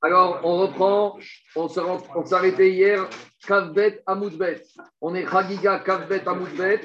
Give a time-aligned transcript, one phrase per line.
[0.00, 1.18] Alors, on reprend,
[1.56, 3.08] on s'est arrêté hier,
[3.46, 4.62] Kavbet Amoudbet.
[5.00, 6.80] On est Chagiga Kavbet Amoudbet.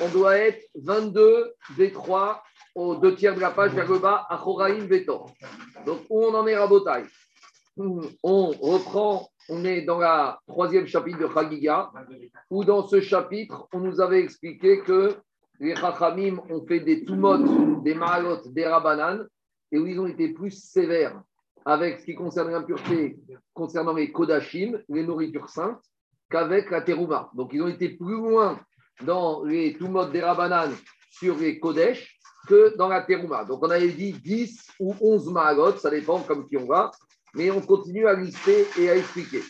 [0.00, 2.42] On doit être 22 des 3
[2.76, 5.32] aux deux tiers de la page vers le bas, à Choraïm Betor.
[5.84, 7.04] Donc, où on en est Rabotai?
[7.78, 11.90] On reprend, on est dans la troisième chapitre de Chagiga,
[12.50, 15.16] où dans ce chapitre, on nous avait expliqué que
[15.58, 19.26] les Chachamim ont fait des Tumot, des Mahalot, des Rabanan,
[19.72, 21.22] et où ils ont été plus sévères
[21.64, 23.18] avec ce qui concerne l'impureté
[23.52, 25.82] concernant les Kodashim, les nourritures saintes,
[26.30, 27.30] qu'avec la Terouma.
[27.34, 28.58] Donc, ils ont été plus loin
[29.02, 30.72] dans les Tumot des Rabanan
[31.10, 33.44] sur les Kodesh que dans la Terouma.
[33.44, 36.92] Donc, on avait dit 10 ou 11 Mahalot, ça dépend comme qui on va,
[37.34, 39.42] mais on continue à lister et à expliquer.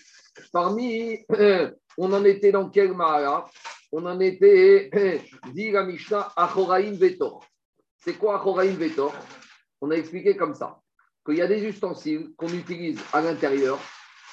[0.52, 1.18] Parmi,
[1.98, 3.44] on en était dans quel Mahala
[3.92, 4.90] On en était,
[5.52, 7.44] dit la Mishnah, Achoraim Vetor.
[7.98, 9.14] C'est quoi Achoraim Vetor?
[9.80, 10.80] On a expliqué comme ça
[11.24, 13.78] qu'il y a des ustensiles qu'on utilise à l'intérieur.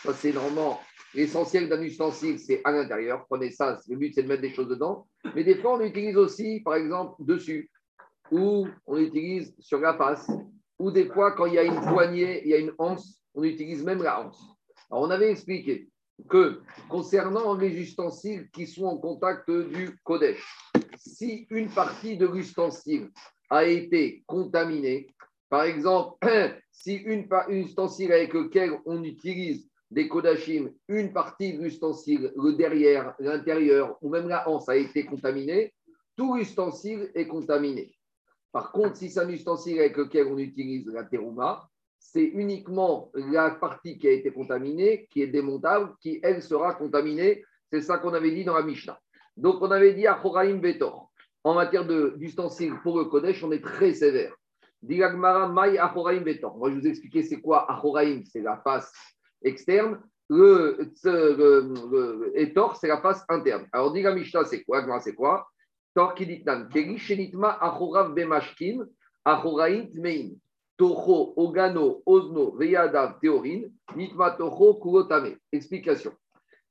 [0.03, 0.79] Ça, c'est normalement
[1.13, 3.25] l'essentiel d'un ustensile, c'est à l'intérieur.
[3.27, 5.07] Prenez ça, le but, c'est de mettre des choses dedans.
[5.35, 7.69] Mais des fois, on utilise aussi, par exemple, dessus,
[8.31, 10.29] ou on utilise sur la face,
[10.79, 13.43] ou des fois, quand il y a une poignée, il y a une anse, on
[13.43, 14.41] utilise même la anse.
[14.89, 15.89] Alors, on avait expliqué
[16.29, 20.43] que concernant les ustensiles qui sont en contact du Kodesh,
[20.97, 23.09] si une partie de l'ustensile
[23.49, 25.07] a été contaminée,
[25.53, 26.17] par exemple,
[26.71, 33.13] si une, ustensile avec lequel on utilise des kodachim, une partie de l'ustensile, le derrière,
[33.19, 35.71] l'intérieur ou même la hanse a été contaminée,
[36.17, 37.93] tout l'ustensile est contaminé.
[38.51, 43.51] Par contre, si c'est un ustensile avec lequel on utilise la terouma, c'est uniquement la
[43.51, 47.43] partie qui a été contaminée, qui est démontable, qui, elle, sera contaminée.
[47.71, 48.99] C'est ça qu'on avait dit dans la Mishnah.
[49.37, 51.11] Donc, on avait dit à Choraim Betor.
[51.43, 54.33] En matière d'ustensiles pour le Kodesh, on est très sévère.
[54.83, 56.23] Mai Achoraim
[56.55, 58.91] Moi, je vous ai expliqué c'est quoi Achoraim, c'est la face
[59.43, 60.01] externe.
[60.29, 63.67] Le, le, Etor, c'est la face interne.
[63.71, 65.47] Alors, Mishnah, c'est quoi C'est quoi
[65.93, 66.67] Tor Kiditnan.
[66.69, 68.85] Keli Shenitma Achorav Bemashkin,
[69.25, 70.31] Achoraim Tmein.
[70.75, 75.37] Toho, Ogano, Osno, Veyadav, Théorine, Nitma Toho, Kurotame.
[75.51, 76.13] Explication.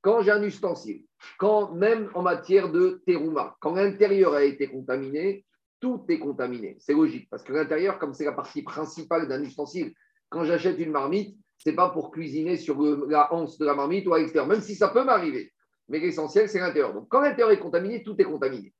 [0.01, 1.05] Quand j'ai un ustensile,
[1.39, 5.45] quand même en matière de terouma, quand l'intérieur a été contaminé,
[5.83, 6.77] tout est contaminé.
[6.79, 9.93] C'est logique, parce que l'intérieur, comme c'est la partie principale d'un ustensile,
[10.29, 14.07] quand j'achète une marmite, ce n'est pas pour cuisiner sur la hanse de la marmite
[14.07, 15.51] ou à l'extérieur, même si ça peut m'arriver.
[15.89, 16.93] Mais l'essentiel, c'est l'intérieur.
[16.93, 18.73] Donc, quand l'intérieur est contaminé, tout est contaminé.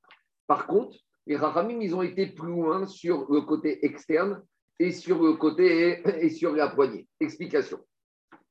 [0.48, 0.98] Par contre,
[1.28, 4.42] les Rahamim, ils ont été plus loin sur le côté externe
[4.80, 7.06] et sur le côté et sur la poignée.
[7.20, 7.80] Explication.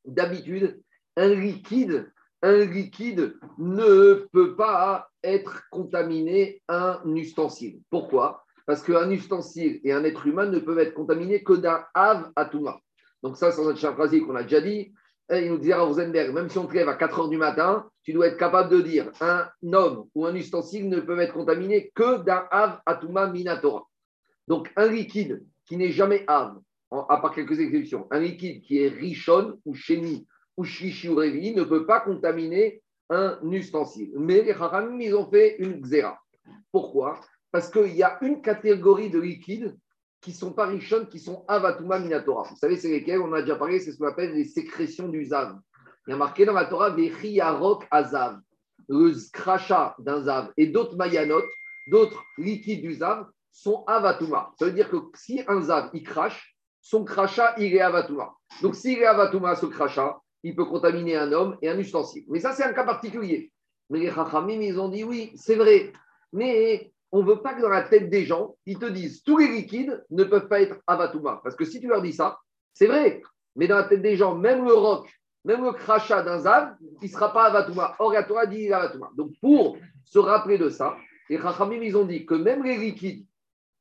[0.04, 0.78] D'habitude,
[1.16, 2.11] un liquide,
[2.42, 7.80] un liquide ne peut pas être contaminé un ustensile.
[7.91, 8.44] Pourquoi?
[8.66, 12.44] Parce qu'un ustensile et un être humain ne peuvent être contaminés que d'un Av à
[12.44, 12.80] Touma.
[13.22, 14.92] Donc, ça, c'est un phrase qu'on a déjà dit.
[15.30, 17.88] il nous disait à Rosenberg, même si on te lève à 4 heures du matin,
[18.03, 21.92] tu dois être capable de dire un homme ou un ustensile ne peuvent être contaminés
[21.94, 23.86] que d'un Av à Touma Minatora.
[24.48, 26.59] Donc, un liquide qui n'est jamais Av,
[26.91, 30.26] à part quelques exceptions, un liquide qui est Richon ou Chéni
[30.56, 34.12] ou Shishi ou Révi ne peut pas contaminer un ustensile.
[34.16, 36.18] Mais les Haramim, ils ont fait une xéra.
[36.70, 37.20] Pourquoi?
[37.50, 39.76] Parce qu'il y a une catégorie de liquides
[40.20, 42.44] qui sont pas richonnes, qui sont avatuma minatora.
[42.48, 43.20] Vous savez, c'est lesquels?
[43.20, 45.58] On a déjà parlé, c'est ce qu'on appelle les sécrétions du zav.
[46.06, 48.41] Il y a marqué dans la Torah des riyarok azav,
[48.88, 51.44] le crachat d'un zav et d'autres mayanotes,
[51.88, 54.52] d'autres liquides du zav sont avatuma.
[54.58, 58.32] Ça veut dire que si un zav, il crache, son crachat, il est avatuma.
[58.62, 62.25] Donc, s'il est avatuma, ce crachat, il peut contaminer un homme et un ustensile.
[62.28, 63.53] Mais ça, c'est un cas particulier.
[63.91, 65.92] Mais les chachamim, ils ont dit oui, c'est vrai.
[66.32, 69.38] Mais on ne veut pas que dans la tête des gens, ils te disent tous
[69.38, 71.41] les liquides ne peuvent pas être avatuma.
[71.42, 72.38] Parce que si tu leur dis ça,
[72.72, 73.22] c'est vrai.
[73.54, 75.08] Mais dans la tête des gens, même le roc,
[75.44, 77.94] même le crachat d'un zav, il ne sera pas avatuma.
[77.98, 79.10] Or, la Torah dit avatuma.
[79.16, 80.97] Donc, pour se rappeler de ça,
[81.28, 83.26] les Chachamim, ils ont dit que même les liquides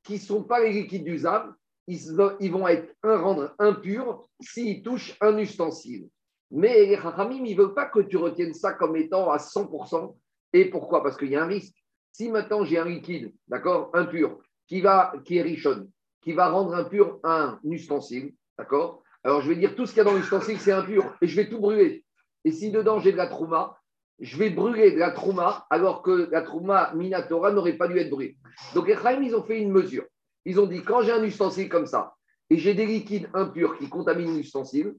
[0.04, 1.54] qui ne sont pas les liquides du zav,
[1.88, 6.08] ils, vont être un, rendre impurs s'ils touchent un ustensile.
[6.52, 10.16] Mais les Chachamim, ils ne veulent pas que tu retiennes ça comme étant à 100%.
[10.54, 11.02] Et pourquoi?
[11.02, 11.76] Parce qu'il y a un risque.
[12.12, 15.90] Si maintenant j'ai un liquide, d'accord, impur, qui, va, qui est richonne,
[16.22, 19.02] qui va rendre impur un ustensile, d'accord?
[19.24, 21.36] Alors je vais dire tout ce qu'il y a dans l'ustensile, c'est impur, et je
[21.36, 22.04] vais tout brûler.
[22.44, 23.78] Et si dedans j'ai de la trouma,
[24.20, 28.10] je vais brûler de la trouma, alors que la trouma minatora n'aurait pas dû être
[28.10, 28.38] brûlée.
[28.76, 28.96] Donc les
[29.26, 30.06] ils ont fait une mesure.
[30.46, 32.16] Ils ont dit, quand j'ai un ustensile comme ça,
[32.50, 34.96] et j'ai des liquides impurs qui contaminent l'ustensile,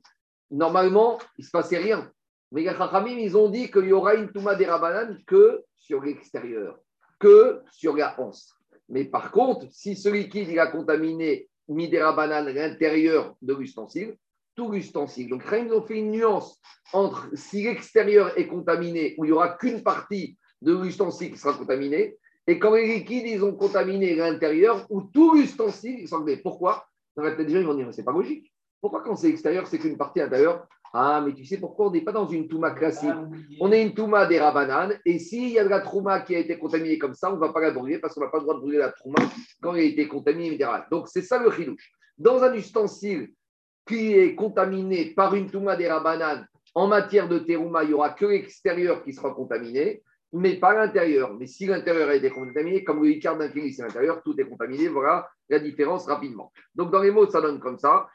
[0.53, 2.11] normalement, il ne se passait rien.
[2.53, 6.03] Mais les Chachamim, ils ont dit qu'il y aura une touma des Rabanan que sur
[6.03, 6.79] l'extérieur
[7.19, 8.53] que sur la hanse.
[8.89, 14.17] Mais par contre, si ce liquide il a contaminé midera banane à l'intérieur de l'ustensile,
[14.55, 15.31] tout l'ustensile.
[15.31, 16.61] Donc, ils ont fait une nuance
[16.93, 21.55] entre si l'extérieur est contaminé, où il n'y aura qu'une partie de l'ustensile qui sera
[21.55, 26.43] contaminée, et quand les liquides, ils ont contaminé l'intérieur, où tout l'ustensile sera contaminé.
[26.43, 26.85] Pourquoi?
[27.17, 28.52] Dans la tête des gens, ils vont dire, c'est pas logique.
[28.83, 32.01] Pourquoi quand c'est extérieur, c'est qu'une partie intérieure Ah, mais tu sais pourquoi on n'est
[32.01, 33.15] pas dans une touma classique
[33.61, 36.41] On est une touma des rabananes, et s'il y a de la trouma qui a
[36.41, 38.43] été contaminée comme ça, on ne va pas la brûler parce qu'on n'a pas le
[38.43, 39.21] droit de brûler la trouma
[39.63, 40.59] quand elle a été contaminée.
[40.91, 41.93] Donc, c'est ça le chilouche.
[42.19, 43.33] Dans un ustensile
[43.87, 46.45] qui est contaminé par une touma des rabananes,
[46.75, 50.03] en matière de terouma, il n'y aura que l'extérieur qui sera contaminé
[50.35, 51.35] mais pas l'intérieur.
[51.35, 54.89] Mais si l'intérieur a été contaminé, comme le Icar kéli, c'est l'intérieur, tout est contaminé.
[54.89, 56.51] Voilà la différence rapidement.
[56.75, 58.09] Donc, dans les mots, ça donne comme ça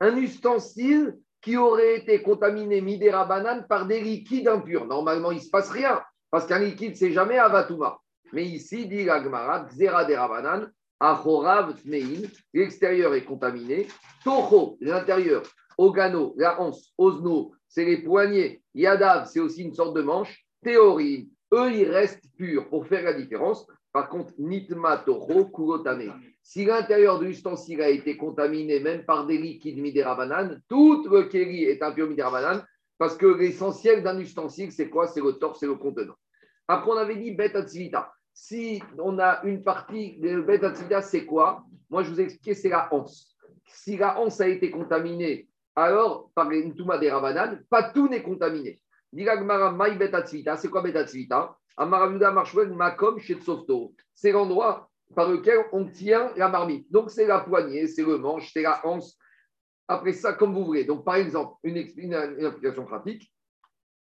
[0.00, 4.86] un ustensile qui aurait été contaminé midera banane par des liquides impurs.
[4.86, 6.00] Normalement, il ne se passe rien,
[6.30, 7.98] parce qu'un liquide, c'est jamais avatuma.
[8.32, 12.22] Mais ici, dit l'agmara, xera derabanan, achorav mein,
[12.54, 13.88] l'extérieur est contaminé,
[14.24, 15.42] toho, l'intérieur,
[15.76, 18.62] ogano, la hanse, osno, c'est les poignets.
[18.74, 20.46] Yadav, c'est aussi une sorte de manche.
[20.62, 23.66] Théorie, eux, ils restent purs pour faire la différence.
[23.92, 26.12] Par contre, nitma kurotame.
[26.42, 31.64] Si l'intérieur de l'ustensile a été contaminé même par des liquides midérabanan, tout le kéli
[31.64, 32.64] est impur midérabanan
[32.98, 35.08] parce que l'essentiel d'un ustensile, c'est quoi?
[35.08, 36.14] C'est le torse, c'est le contenant.
[36.68, 37.52] Après, on avait dit bet
[38.32, 40.60] Si on a une partie, le bet
[41.02, 41.64] c'est quoi?
[41.90, 43.36] Moi, je vous ai expliqué, c'est la hanse.
[43.66, 48.22] Si la hanse a été contaminée alors, par une touma des Ravanan, pas tout n'est
[48.22, 48.80] contaminé.
[49.14, 53.18] C'est quoi betatzvita makom
[54.14, 56.90] C'est l'endroit par lequel on tient la marmite.
[56.90, 59.18] Donc, c'est la poignée, c'est le manche, c'est la hanse.
[59.88, 60.84] Après ça, comme vous voulez.
[60.84, 62.14] Donc, par exemple, une,
[62.44, 63.32] application pratique.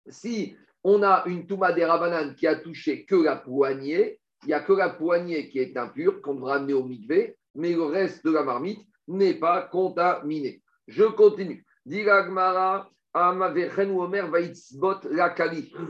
[0.07, 4.53] Si on a une touma des Ravanan qui a touché que la poignée, il n'y
[4.53, 8.25] a que la poignée qui est impure, qu'on devra amener au mikvé, mais le reste
[8.25, 10.61] de la marmite n'est pas contaminé.
[10.87, 11.65] Je continue.
[11.85, 12.89] Diragmara.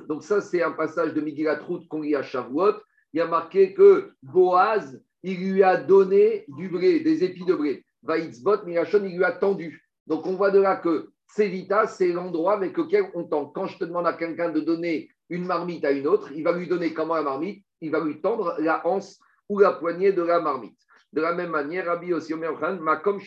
[0.07, 1.59] Donc, ça, c'est un passage de Migrat
[1.89, 2.73] qu'on lit à Shavuot.
[3.13, 7.53] Il y a marqué que Boaz, il lui a donné du blé, des épis de
[7.53, 7.85] blé.
[8.01, 9.87] Vaïtzbot, Mirachon, il lui a tendu.
[10.07, 13.45] Donc, on voit de là que Sevita, c'est l'endroit avec lequel on tend.
[13.45, 16.51] Quand je te demande à quelqu'un de donner une marmite à une autre, il va
[16.53, 17.63] lui donner comment la marmite?
[17.81, 20.77] Il va lui tendre la hanse ou la poignée de la marmite.
[21.13, 23.19] De la même manière, Rabbi aussi Omer Makom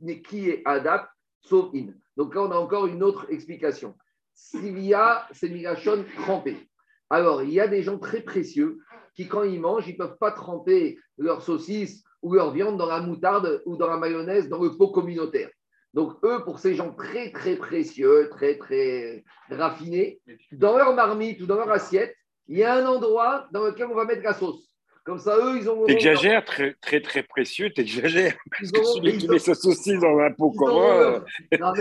[0.00, 1.08] Neki et Adat,
[1.42, 1.88] sauf in.
[2.16, 3.94] Donc là, on a encore une autre explication.
[4.34, 6.68] S'il y a ces migashon trempés,
[7.10, 8.78] alors il y a des gens très précieux
[9.14, 12.86] qui, quand ils mangent, ils ne peuvent pas tremper leur saucisse ou leur viande dans
[12.86, 15.50] la moutarde ou dans la mayonnaise dans le pot communautaire.
[15.92, 20.22] Donc, eux, pour ces gens très, très précieux, très, très raffinés,
[20.52, 22.16] dans leur marmite ou dans leur assiette,
[22.48, 24.71] il y a un endroit dans lequel on va mettre la sauce.
[25.04, 25.84] Comme ça, eux, ils ont.
[25.84, 28.34] T'exagères, très, très, très précieux, t'exagères.
[28.50, 31.24] Parce que celui qui met sa saucisse dans un pot commun.
[31.58, 31.72] Non,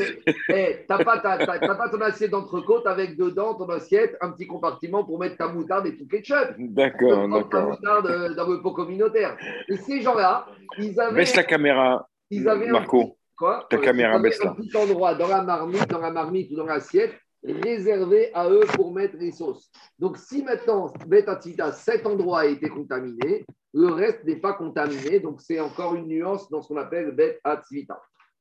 [0.50, 5.20] mais t'as pas, pas, ton assiette d'entrecôte avec dedans ton assiette, un petit compartiment pour
[5.20, 6.56] mettre ta moutarde et tout ketchup.
[6.58, 7.50] D'accord, d'accord.
[7.50, 9.38] Ta moutarde euh, dans le pot communautaire.
[9.70, 10.48] Et ces gens-là,
[10.80, 11.18] ils avaient.
[11.18, 13.18] Baisse la caméra, ils avaient Marco.
[13.38, 14.50] quoi Ta caméra, baisse là.
[14.50, 18.66] Un petit endroit dans la marmite, dans la marmite ou dans l'assiette réservé à eux
[18.76, 19.72] pour mettre les sauces.
[19.98, 25.20] Donc, si maintenant, Betatita, cet endroit a été contaminé, le reste n'est pas contaminé.
[25.20, 27.40] Donc, c'est encore une nuance dans ce qu'on appelle Bet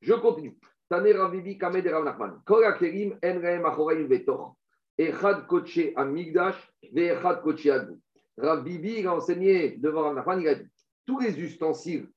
[0.01, 0.57] Je continue.
[0.89, 2.41] Tane Ravivi Kamed Ravnachman.
[2.45, 4.55] Kol Akerim Enreem Achoraim Vetor.
[4.97, 7.99] Echad Koche Amigdash Veechad Koche Adou.
[8.37, 10.69] Ravivi a enseigné devant Rav Nachman, il a dit
[11.05, 12.07] tous les ustensiles,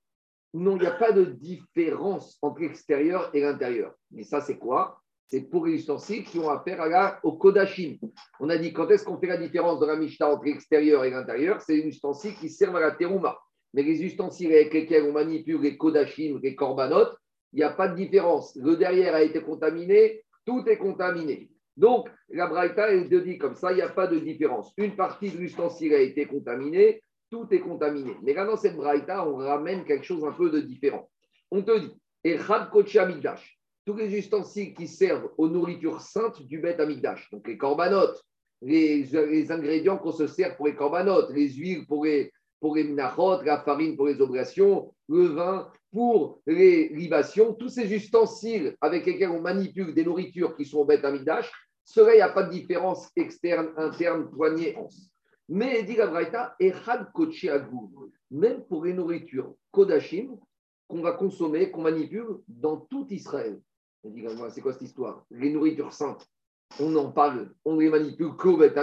[0.52, 3.92] non, il n'y a pas de différence entre l'extérieur et l'intérieur.
[4.11, 5.02] Mais ça, c'est quoi?
[5.26, 7.97] C'est pour les ustensiles qui ont affaire à la, au Kodashim.
[8.40, 11.11] On a dit quand est-ce qu'on fait la différence de la Mishnah entre l'extérieur et
[11.11, 11.61] l'intérieur?
[11.61, 13.38] C'est les ustensiles qui servent à la terouma.
[13.73, 17.09] Mais les ustensiles avec lesquels on manipule les Kodashim, les Korbanot,
[17.52, 18.57] il n'y a pas de différence.
[18.57, 21.50] Le derrière a été contaminé, tout est contaminé.
[21.76, 24.73] Donc, la Braïta, elle te dit comme ça, il n'y a pas de différence.
[24.76, 28.12] Une partie de l'ustensile a été contaminée, tout est contaminé.
[28.23, 31.11] Mais là, dans cette Braïta, on ramène quelque chose un peu de différent.
[31.50, 33.09] On te dit, Echad Kocha
[33.85, 38.25] tous les ustensiles qui servent aux nourritures saintes du Beth Amigdash, donc les corbanotes,
[38.62, 43.43] les, ingrédients qu'on se sert pour les corbanotes, les huiles pour les, pour les minachot,
[43.43, 49.31] la farine pour les oblations, le vin pour les libations, tous ces ustensiles avec lesquels
[49.31, 51.50] on manipule des nourritures qui sont au Beth Amigdash,
[51.85, 55.11] cela, il n'y a pas de différence externe, interne, poignée, anse.
[55.50, 56.57] Mais, dit la Braïta,
[58.31, 60.38] même pour les nourritures Kodashim,
[60.88, 63.61] qu'on va consommer, qu'on manipule dans tout Israël.
[64.50, 65.25] C'est quoi cette histoire?
[65.30, 66.28] Les nourritures saintes,
[66.78, 68.78] on en parle, on les manipule qu'au Beth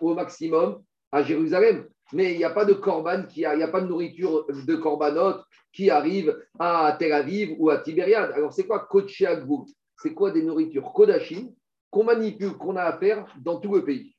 [0.00, 1.88] ou au maximum à Jérusalem.
[2.12, 5.42] mais il n'y a pas de corban, il n'y a, pas de nourriture de corbanot
[5.72, 8.32] qui arrive à Tel Aviv ou à Tibériade.
[8.32, 9.66] Alors, c'est quoi Kochiagboul
[9.96, 11.52] C'est quoi des nourritures Kodashim
[11.90, 14.16] qu'on manipule, qu'on a à faire dans tout le pays?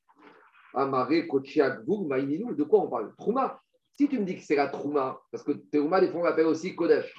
[0.72, 3.14] Amaré, Kochiagboul, Maïninou, de quoi on parle?
[3.18, 3.60] Trouma.
[3.92, 6.46] Si tu me dis que c'est la Trouma, parce que Trouma, des fois, on l'appelle
[6.46, 7.14] aussi Kodash.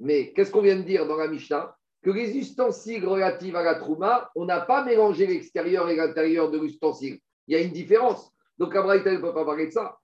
[0.00, 1.76] Mais qu'est-ce qu'on vient de dire dans la Mishnah?
[2.02, 6.58] Que les ustensiles relatifs à la Trouma, on n'a pas mélangé l'extérieur et l'intérieur de
[6.58, 7.20] l'ustensile.
[7.46, 8.32] Il y a une différence.
[8.58, 9.98] Donc, Abraïta ne peut pas parler de ça.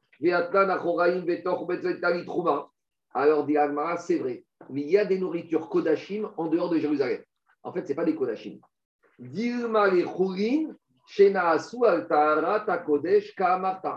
[3.14, 3.56] Alors, dit
[3.98, 4.44] c'est vrai.
[4.70, 7.22] Mais il y a des nourritures Kodashim en dehors de Jérusalem.
[7.62, 8.58] En fait, ce n'est pas des Kodashim.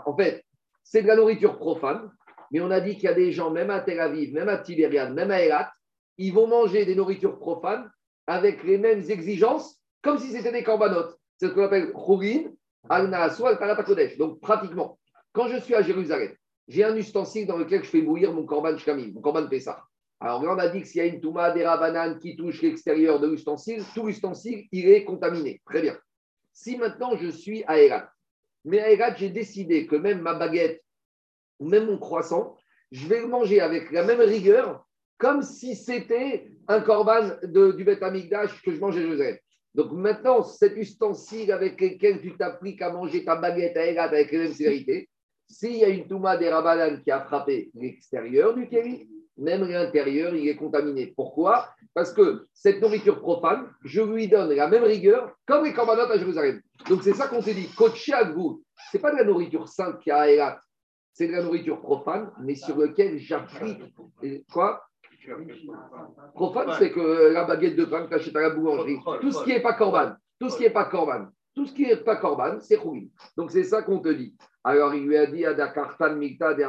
[0.04, 0.44] En fait,
[0.82, 2.10] c'est de la nourriture profane,
[2.50, 4.58] mais on a dit qu'il y a des gens, même à Tel Aviv, même à
[4.58, 5.72] Tibériade, même à Elat,
[6.18, 7.90] ils vont manger des nourritures profanes
[8.26, 11.18] avec les mêmes exigences, comme si c'était des corbanotes.
[11.38, 12.52] C'est ce qu'on appelle Khourin,
[12.88, 14.16] Al-Naasu, al.
[14.18, 14.98] Donc, pratiquement,
[15.32, 16.34] quand je suis à Jérusalem,
[16.68, 19.82] j'ai un ustensile dans lequel je fais bouillir mon korban shkamim, mon korban Pessah.
[20.20, 23.18] Alors on a dit que s'il y a une touma, des rabananes qui touche l'extérieur
[23.18, 25.60] de l'ustensile, tout l'ustensile, il est contaminé.
[25.66, 25.98] Très bien.
[26.52, 28.08] Si maintenant je suis à Erat,
[28.64, 30.84] mais à Erat, j'ai décidé que même ma baguette
[31.58, 32.56] ou même mon croissant,
[32.92, 34.86] je vais le manger avec la même rigueur,
[35.22, 39.38] comme si c'était un korban du Beth Amikdash que je mangeais Jérusalem.
[39.72, 44.32] Donc maintenant, cet ustensile avec lequel tu t'appliques à manger ta baguette à Erat avec
[44.32, 45.08] la même sévérité,
[45.46, 50.34] s'il y a une touma des Rabanan qui a frappé l'extérieur du kéli, même l'intérieur,
[50.34, 51.12] il est contaminé.
[51.16, 51.68] Pourquoi?
[51.94, 56.18] Parce que cette nourriture profane, je lui donne la même rigueur comme les corbanotes à
[56.18, 56.60] Jérusalem.
[56.88, 57.68] Donc c'est ça qu'on s'est dit.
[58.34, 60.60] vous, ce n'est pas de la nourriture sainte qui a Elat,
[61.12, 63.82] c'est de la nourriture profane, mais sur lequel j'applique.
[64.52, 64.82] Quoi?
[66.34, 69.44] Profane, c'est que la baguette de pain que tu achètes à la boulangerie, tout ce
[69.44, 72.16] qui n'est pas corban, tout ce qui n'est pas corban, tout ce qui n'est pas
[72.16, 73.10] corban, c'est rouille.
[73.36, 74.34] Donc c'est ça qu'on te dit.
[74.64, 76.64] Alors il lui a dit à Dakartan Mikta de.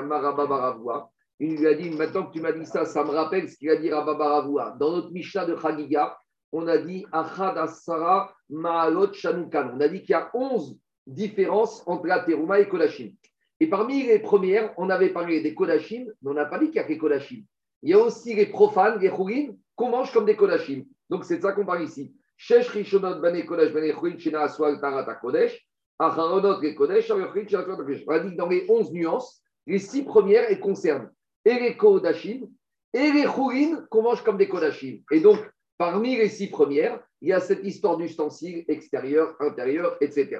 [1.40, 3.70] Il lui a dit maintenant que tu m'as dit ça, ça me rappelle ce qu'il
[3.70, 4.76] a dit à Baravua.
[4.80, 6.16] Dans notre Mishnah de Chagiga,
[6.52, 9.72] on a dit Achad Asara Maalot Shanukan.
[9.76, 13.12] On a dit qu'il y a 11 différences entre la Teruma et Kodashim.
[13.60, 16.76] Et parmi les premières, on avait parlé des Kodashim, mais on n'a pas dit qu'il
[16.76, 17.44] y a que Kodashim.
[17.84, 20.86] Il y a aussi les profanes, les Khourin, qu'on mange comme des Kodashim.
[21.10, 22.16] Donc c'est de ça qu'on parle ici.
[22.38, 25.68] Shesh Rishonot Bane Kodesh Bane Shina Aswal Tarata Kodesh.
[26.00, 27.12] Acharonot les Kodesh.
[27.12, 27.22] On
[28.12, 31.12] a dit dans les 11 nuances, les 6 premières, elles concernent
[31.46, 32.48] et les Kodashim
[32.94, 35.00] et les Khourin qu'on mange comme des Kodashim.
[35.12, 35.40] Et donc,
[35.78, 40.40] parmi les 6 premières, il y a cette histoire d'ustensile extérieur, intérieur, etc.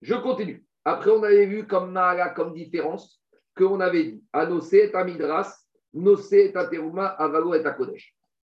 [0.00, 0.64] Je continue.
[0.86, 1.98] Après, on avait vu comme
[2.34, 3.22] comme différence,
[3.54, 5.67] qu'on avait dit Anose et Amidras,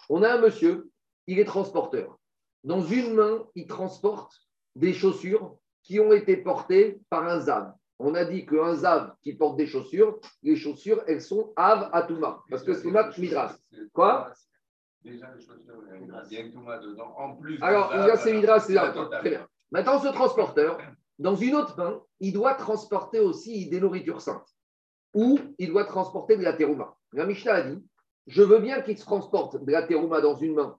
[0.09, 0.91] On a un monsieur,
[1.27, 2.19] il est transporteur.
[2.63, 4.33] Dans une main, il transporte
[4.75, 7.73] des chaussures qui ont été portées par un Zav.
[7.99, 12.43] On a dit qu'un Zav qui porte des chaussures, les chaussures, elles sont Av Atuma,
[12.51, 13.57] parce que c'est Mat Midras.
[13.93, 14.33] Quoi?
[15.03, 17.15] Déjà, les chaussures, il y a un dedans.
[17.19, 17.59] En plus.
[17.63, 19.47] Alors, il y a ces Midras, c'est Très bien.
[19.71, 20.79] Maintenant, ce transporteur,
[21.19, 24.49] dans une autre main, il doit transporter aussi des nourritures saintes
[25.15, 26.94] ou il doit transporter de la terouma.
[27.15, 27.81] La a dit
[28.27, 30.77] Je veux bien qu'il transporte de la terouma dans une main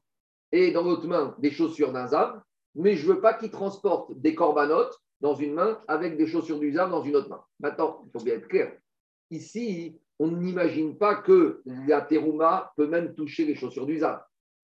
[0.52, 2.42] et dans l'autre main des chaussures d'un
[2.76, 6.60] mais je ne veux pas qu'il transporte des corbanotes dans une main avec des chaussures
[6.60, 7.42] du dans une autre main.
[7.62, 8.78] Maintenant, il faut bien être clair.
[9.32, 14.02] Ici, on n'imagine pas que la terouma peut même toucher les chaussures du.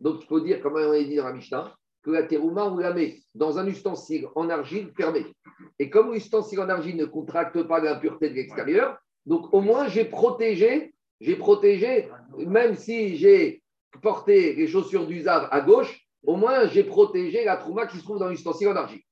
[0.00, 2.92] Donc, il faut dire, comme on a dit dans la que la terouma, on la
[2.92, 5.24] met dans un ustensile en argile fermé.
[5.78, 10.04] Et comme l'ustensile en argile ne contracte pas l'impureté de l'extérieur, donc au moins j'ai
[10.04, 12.08] protégé, j'ai protégé,
[12.38, 13.62] même si j'ai
[14.02, 18.18] porté les chaussures d'usage à gauche, au moins j'ai protégé la trouma qui se trouve
[18.18, 19.02] dans l'ustensile en argile.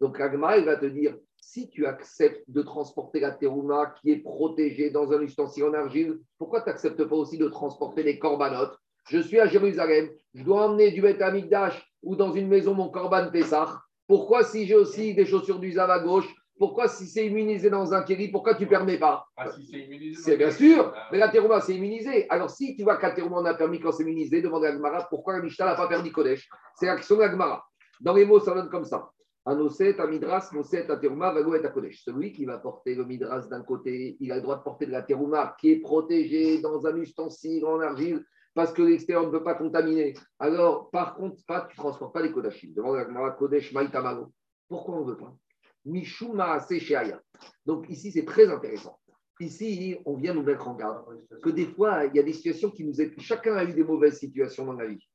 [0.00, 4.22] Donc Agma, il va te dire, si tu acceptes de transporter la terouma qui est
[4.22, 8.76] protégée dans un ustensile en argile, pourquoi tu n'acceptes pas aussi de transporter les corbanotes?
[9.08, 12.88] Je suis à Jérusalem, je dois emmener du Beth Amikdash ou dans une maison mon
[12.88, 13.80] Corban Pessah.
[14.06, 18.02] Pourquoi si j'ai aussi des chaussures d'usage à gauche pourquoi si c'est immunisé dans un
[18.02, 21.28] kéri, pourquoi tu ne permets pas ah, si c'est immunisé C'est bien sûr, mais la
[21.28, 22.28] terouma c'est immunisé.
[22.28, 25.06] Alors si tu vois la terouma on a permis quand c'est immunisé, demande à Gmara
[25.08, 26.48] pourquoi la Mishnah n'a pas permis Kodesh?
[26.76, 27.64] C'est la question de Gmara.
[28.00, 29.10] Dans les mots, ça donne comme ça.
[29.44, 32.04] Anoset, Amidras, Noset, Ateruma, Vago et Kodesh.
[32.04, 34.92] Celui qui va porter le Midras d'un côté, il a le droit de porter de
[34.92, 39.42] la terouma qui est protégée dans un ustensile en argile parce que l'extérieur ne peut
[39.42, 40.14] pas contaminer.
[40.38, 42.72] Alors, par contre, pas, tu ne transportes pas les Kodashim.
[42.74, 44.32] Demande à Gmara Kodesh, Maïtamago.
[44.68, 45.34] Pourquoi on ne veut pas?
[45.84, 47.20] Mishuma Secheaya.
[47.66, 48.98] Donc ici, c'est très intéressant.
[49.40, 51.04] Ici, on vient nous mettre en garde
[51.42, 53.18] que des fois, il y a des situations qui nous aident.
[53.18, 55.08] Chacun a eu des mauvaises situations dans la vie.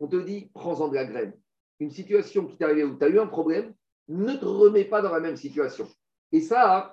[0.00, 1.34] On te dit, prends-en de la graine.
[1.80, 3.74] Une situation qui t'est arrivée où tu as eu un problème,
[4.08, 5.88] ne te remets pas dans la même situation.
[6.32, 6.92] Et ça,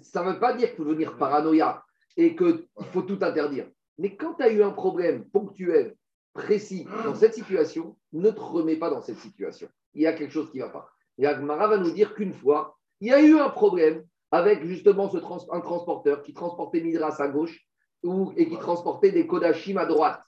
[0.00, 1.84] ça ne veut pas dire qu'il faut devenir paranoïa
[2.16, 3.68] et qu'il faut tout interdire.
[3.98, 5.94] Mais quand tu as eu un problème ponctuel,
[6.32, 9.68] précis, dans cette situation, ne te remets pas dans cette situation.
[9.94, 10.93] Il y a quelque chose qui ne va pas.
[11.18, 15.08] Et Agmara va nous dire qu'une fois, il y a eu un problème avec justement
[15.08, 17.60] ce un transporteur qui transportait Midras à gauche
[18.02, 20.20] ou, et qui transportait des Kodachim à droite.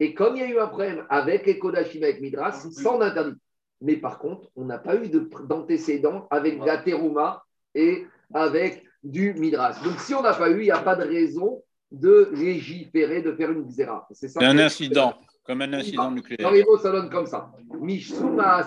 [0.00, 3.38] Et comme il y a eu un problème avec les Kodachim avec Midras, on interdit.
[3.80, 7.44] Mais par contre, on n'a pas eu d'antécédent avec la Teruma
[7.74, 9.80] et avec du Midras.
[9.84, 13.32] Donc si on n'a pas eu, il n'y a pas de raison de légiférer, de
[13.32, 14.08] faire une xéra.
[14.12, 16.48] C'est un incident, comme un incident nucléaire.
[16.48, 17.52] Dans les mots, ça donne comme ça.
[17.80, 18.64] Mishsuma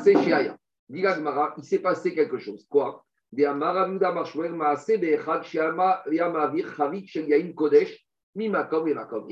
[0.90, 2.66] il s'est passé quelque chose.
[2.70, 3.04] Quoi?
[3.32, 3.46] Il y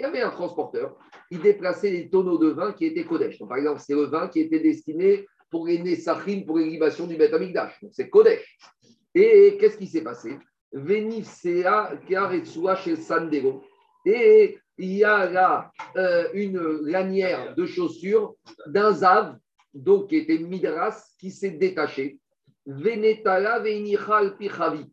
[0.04, 0.98] avait un transporteur,
[1.30, 3.40] il déplaçait des tonneaux de vin qui étaient Kodesh.
[3.40, 7.16] par exemple, c'est le vin qui était destiné pour les Nessachim, pour les libations du
[7.16, 7.82] Beth Amikdash.
[7.82, 8.58] Donc, c'est Kodesh.
[9.14, 10.38] Et qu'est-ce qui s'est passé?
[14.06, 19.38] Et il y a là euh, une lanière de chaussures d'un Zav,
[19.74, 22.20] donc qui était Midras, qui s'est détaché.
[22.66, 24.90] Venetala veinichal pichavit.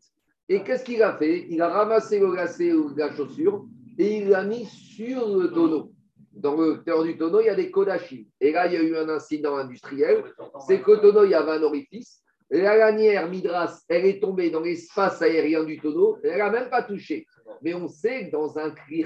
[0.49, 1.45] Et qu'est-ce qu'il a fait?
[1.49, 3.65] Il a ramassé le lacet de la chaussure
[3.97, 5.93] et il l'a mis sur le tonneau.
[6.33, 8.25] Dans le cœur du tonneau, il y a des kodachim.
[8.39, 10.23] Et là, il y a eu un incident industriel.
[10.67, 12.21] C'est qu'au tonneau, il y avait un orifice.
[12.49, 16.17] La lanière Midras, elle est tombée dans l'espace aérien du tonneau.
[16.23, 17.25] Elle n'a même pas touché.
[17.61, 19.05] Mais on sait que dans un cri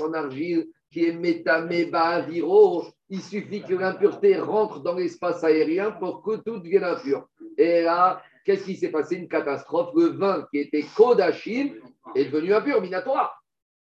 [0.00, 1.88] en argile qui est métamé
[2.28, 7.28] viro, il suffit que l'impureté rentre dans l'espace aérien pour que tout devienne impur.
[7.58, 9.16] Et là, qu'est-ce qui s'est passé?
[9.16, 9.90] Une catastrophe.
[9.94, 11.74] Le vin qui était Kodachim
[12.14, 13.32] est devenu impur, Minatora.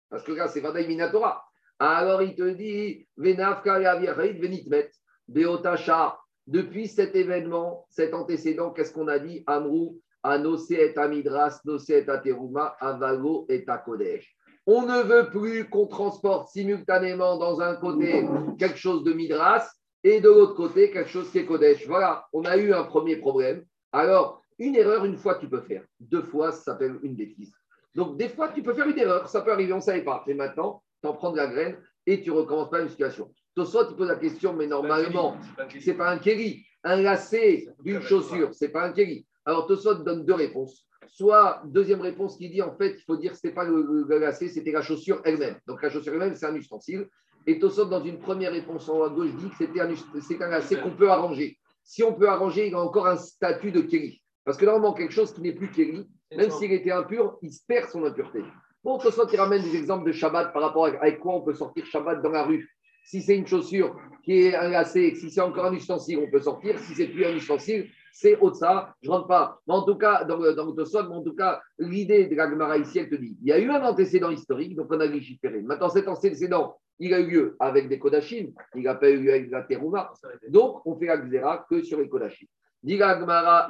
[0.09, 1.43] Parce que là, c'est Vadaï Minatora.
[1.77, 4.89] Alors il te dit, Venitmet,
[5.27, 6.19] Beotacha.
[6.47, 9.43] Depuis cet événement, cet antécédent, qu'est-ce qu'on a dit?
[9.45, 14.35] Amrou, Anose et Amidras, Nose et Ateruma, Avago et Kodesh.
[14.71, 18.23] On ne veut plus qu'on transporte simultanément dans un côté
[18.59, 19.67] quelque chose de Midras
[20.03, 21.87] et de l'autre côté quelque chose qui est Kodesh.
[21.87, 23.65] Voilà, on a eu un premier problème.
[23.91, 25.83] Alors, une erreur, une fois, tu peux faire.
[25.99, 27.51] Deux fois, ça s'appelle une bêtise.
[27.95, 30.23] Donc, des fois, tu peux faire une erreur, ça peut arriver, on ne savait pas.
[30.27, 33.33] Mais maintenant, tu en prends de la graine et tu recommences pas une situation.
[33.57, 35.35] Soit tu poses la question, mais normalement,
[35.79, 36.63] c'est pas un kéli.
[36.83, 39.25] Un lacet d'une chaussure, c'est pas un kéli.
[39.45, 40.85] Alors, Tosot donne deux réponses.
[41.11, 44.47] Soit, deuxième réponse qui dit, en fait, il faut dire que ce pas le, lacet,
[44.47, 45.55] c'était la chaussure elle-même.
[45.67, 47.07] Donc, la chaussure elle-même, c'est un ustensile.
[47.47, 49.89] Et Tosot, dans une première réponse en haut à gauche, dit que c'était un,
[50.21, 51.57] c'est un lacet qu'on peut arranger.
[51.83, 54.21] Si on peut arranger, il a encore un statut de kéli.
[54.45, 57.89] Parce que normalement, quelque chose qui n'est plus kéli, même s'il était impur, il perd
[57.89, 58.43] son impureté.
[58.83, 61.53] Bon, Tosot, il ramène des exemples de Shabbat par rapport à avec quoi on peut
[61.53, 62.69] sortir Shabbat dans la rue.
[63.03, 66.41] Si c'est une chaussure qui est un lacet, si c'est encore un ustensile, on peut
[66.41, 66.77] sortir.
[66.79, 69.59] Si c'est plus un ustensile, c'est ça, je ne rentre pas.
[69.67, 72.77] Mais en tout cas, dans, dans le mais en tout cas, l'idée de la Gemara
[72.77, 75.61] ici, elle te dit il y a eu un antécédent historique, donc on a légiféré.
[75.61, 79.31] Maintenant, cet antécédent, il a eu lieu avec des Kodachim, il n'a pas eu lieu
[79.31, 80.11] avec la Terouma.
[80.49, 82.47] Donc, on fait la Xéra que sur les Kodachim.
[82.83, 83.67] Dit la Gemara,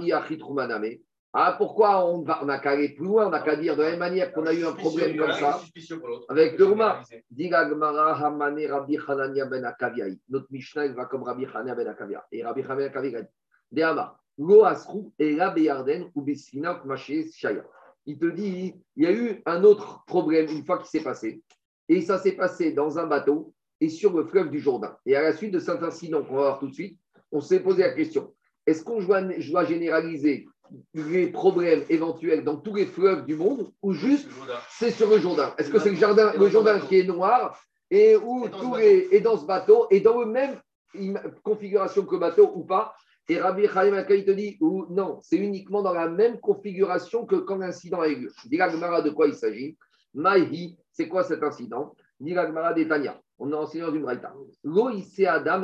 [1.31, 3.99] ah, pourquoi on n'a qu'à aller plus loin On n'a qu'à dire de la même
[3.99, 5.61] manière qu'on a eu un problème comme ça
[6.27, 7.03] avec le Rouma.
[8.15, 10.19] Hamane Rabbi Hanania ben Akaviaï.
[10.29, 12.25] Notre Mishnah, il va comme Rabbi Hanania ben Akavia.
[12.31, 13.27] Et Rabbi Hanania ben Akavia dit
[13.71, 17.63] Deama, Lo Asrou et la Beyarden ou Bessina Shaya.
[18.05, 21.43] Il te dit il y a eu un autre problème une fois qu'il s'est passé.
[21.87, 24.97] Et ça s'est passé dans un bateau et sur le fleuve du Jourdain.
[25.05, 26.97] Et à la suite de cet incident qu'on va voir tout de suite,
[27.31, 28.33] on s'est posé la question
[28.69, 30.47] est-ce qu'on doit généraliser
[30.93, 34.29] les problèmes éventuels dans tous les fleuves du monde ou juste
[34.69, 35.53] c'est sur le Jourdain?
[35.57, 39.19] Est-ce que c'est le, jardin, le Jourdain qui est noir et, où tous les, et
[39.21, 40.59] dans ce bateau et dans la même
[41.41, 42.93] configuration que le bateau ou pas
[43.31, 47.57] Et Rabbi Chaim il te dit non, c'est uniquement dans la même configuration que quand
[47.57, 48.31] l'incident a eu lieu.
[48.45, 49.77] Dis de quoi il s'agit?
[50.15, 51.95] Maïhi, c'est quoi cet incident?
[52.19, 52.33] Dis
[52.75, 53.21] d'Etania.
[53.37, 54.33] On enseigné dans une braïta.
[55.27, 55.61] Adam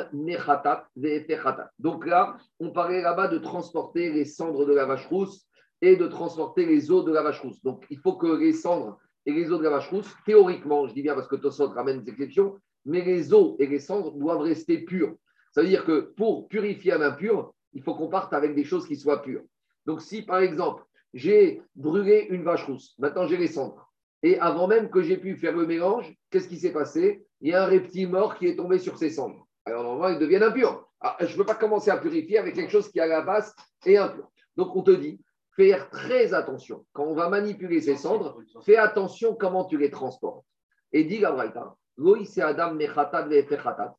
[1.80, 5.48] Donc là, on parlait là-bas de transporter les cendres de la vache rousse
[5.82, 7.62] et de transporter les os de la vache rousse.
[7.64, 10.94] Donc il faut que les cendres et les os de la vache rousse, théoriquement, je
[10.94, 14.42] dis bien parce que Tosot ramène des exceptions, mais les os et les cendres doivent
[14.42, 15.16] rester purs.
[15.52, 18.88] Ça veut dire que pour purifier un impur, il faut qu'on parte avec des choses
[18.88, 19.44] qui soient pures.
[19.86, 20.84] Donc si par exemple,
[21.14, 23.92] j'ai brûlé une vache rousse, maintenant j'ai les cendres,
[24.24, 27.26] et avant même que j'ai pu faire le mélange, qu'est-ce qui s'est passé?
[27.42, 29.48] Il y a un reptile mort qui est tombé sur ses cendres.
[29.66, 30.90] Alors normalement, il devient impur.
[31.00, 33.54] Ah, je ne peux pas commencer à purifier avec quelque chose qui à la base
[33.86, 34.32] est impur.
[34.56, 35.22] Donc on te dit,
[35.56, 36.86] faire très attention.
[36.94, 40.46] Quand on va manipuler ces cendres, fais attention comment tu les transportes.
[40.92, 41.76] Et dit Adam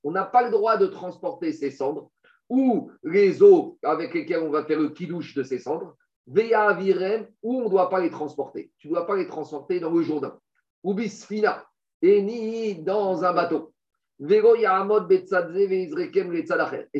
[0.04, 2.10] on n'a pas le droit de transporter ces cendres
[2.48, 7.26] ou les eaux avec lesquelles on va faire le kidouche de ces cendres Veya Avirem,
[7.42, 8.72] où on ne doit pas les transporter.
[8.78, 10.38] Tu ne dois pas les transporter dans le Jourdain.
[10.82, 11.64] Ou Bisfina,
[12.02, 13.72] et ni dans un bateau.
[14.18, 14.40] Et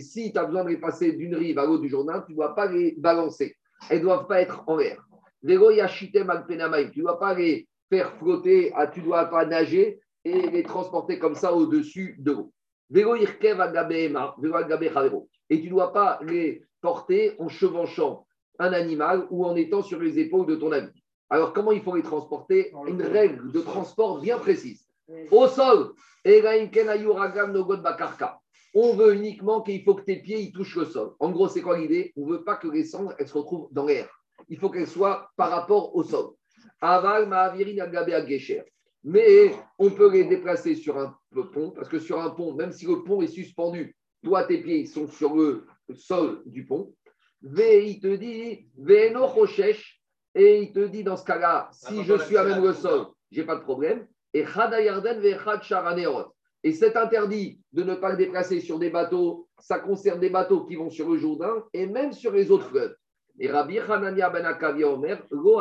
[0.01, 2.37] si tu as besoin de les passer d'une rive à l'autre du Jourdain, tu ne
[2.37, 3.57] dois pas les balancer.
[3.91, 5.03] Elles ne doivent pas être en l'air.
[5.43, 11.19] Tu ne dois pas les faire flotter, tu ne dois pas nager et les transporter
[11.19, 12.53] comme ça au-dessus de l'eau.
[15.51, 18.27] Et tu ne dois pas les porter en chevanchant
[18.59, 20.91] un animal ou en étant sur les épaules de ton ami.
[21.29, 22.73] Alors, comment il faut les transporter?
[22.87, 24.87] Une règle de transport bien précise.
[25.31, 25.93] Au sol,
[28.75, 31.15] on veut uniquement qu'il faut que tes pieds ils touchent le sol.
[31.19, 32.13] En gros, c'est quoi l'idée?
[32.17, 34.09] On ne veut pas que les cendres elles se retrouvent dans l'air.
[34.49, 36.31] Il faut qu'elles soient par rapport au sol.
[36.81, 37.29] Aval,
[39.05, 41.17] Mais on peut les déplacer sur un
[41.53, 44.87] pont, parce que sur un pont, même si le pont est suspendu, toi, tes pieds
[44.87, 46.93] sont sur le sol du pont.
[47.43, 49.29] V, il te dit, Veno
[50.35, 53.45] et il te dit dans ce cas-là, si je suis à même le sol, j'ai
[53.45, 54.09] pas de problème.
[54.35, 54.45] Et
[56.65, 60.65] Et cet interdit de ne pas le déplacer sur des bateaux, ça concerne des bateaux
[60.65, 62.97] qui vont sur le Jourdain et même sur les autres fleuves.
[63.39, 65.61] Et Rabbi Hanania ben Akavia Omer, Lo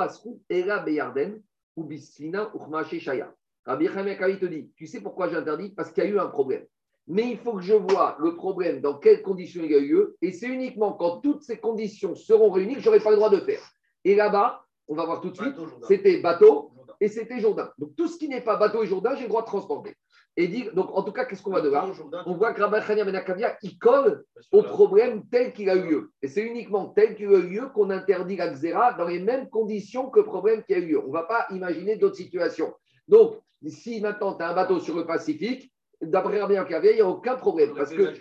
[0.49, 1.39] Era Beyarden,
[1.75, 2.51] ou Bisfina,
[2.83, 3.31] Shaya.
[3.63, 5.69] Rabbi Hanania te dit, tu sais pourquoi j'interdis?
[5.69, 6.65] Parce qu'il y a eu un problème.
[7.07, 10.17] Mais il faut que je vois le problème, dans quelles conditions il a eu lieu,
[10.21, 13.29] et c'est uniquement quand toutes ces conditions seront réunies que je n'aurai pas le droit
[13.29, 13.61] de faire.
[14.03, 15.55] Et là-bas, on va voir tout de suite,
[15.87, 17.69] c'était bateau et c'était Jourdain.
[17.77, 19.95] Donc tout ce qui n'est pas bateau et Jourdain, j'ai le droit de transporter.
[20.37, 21.89] Et dire, donc en tout cas, qu'est-ce qu'on va devoir
[22.25, 26.11] On voit que Rabbi Chania Benakavia, il colle au problème tel qu'il a eu lieu.
[26.21, 29.49] Et c'est uniquement tel qu'il a eu lieu qu'on interdit la xéra dans les mêmes
[29.49, 31.03] conditions que le problème qui a eu lieu.
[31.03, 32.73] On ne va pas imaginer d'autres situations.
[33.07, 35.71] Donc, si maintenant tu as un bateau sur le Pacifique,
[36.09, 37.73] d'après Rabbi Benakavia, il n'y a aucun problème.
[37.75, 38.13] Parce que,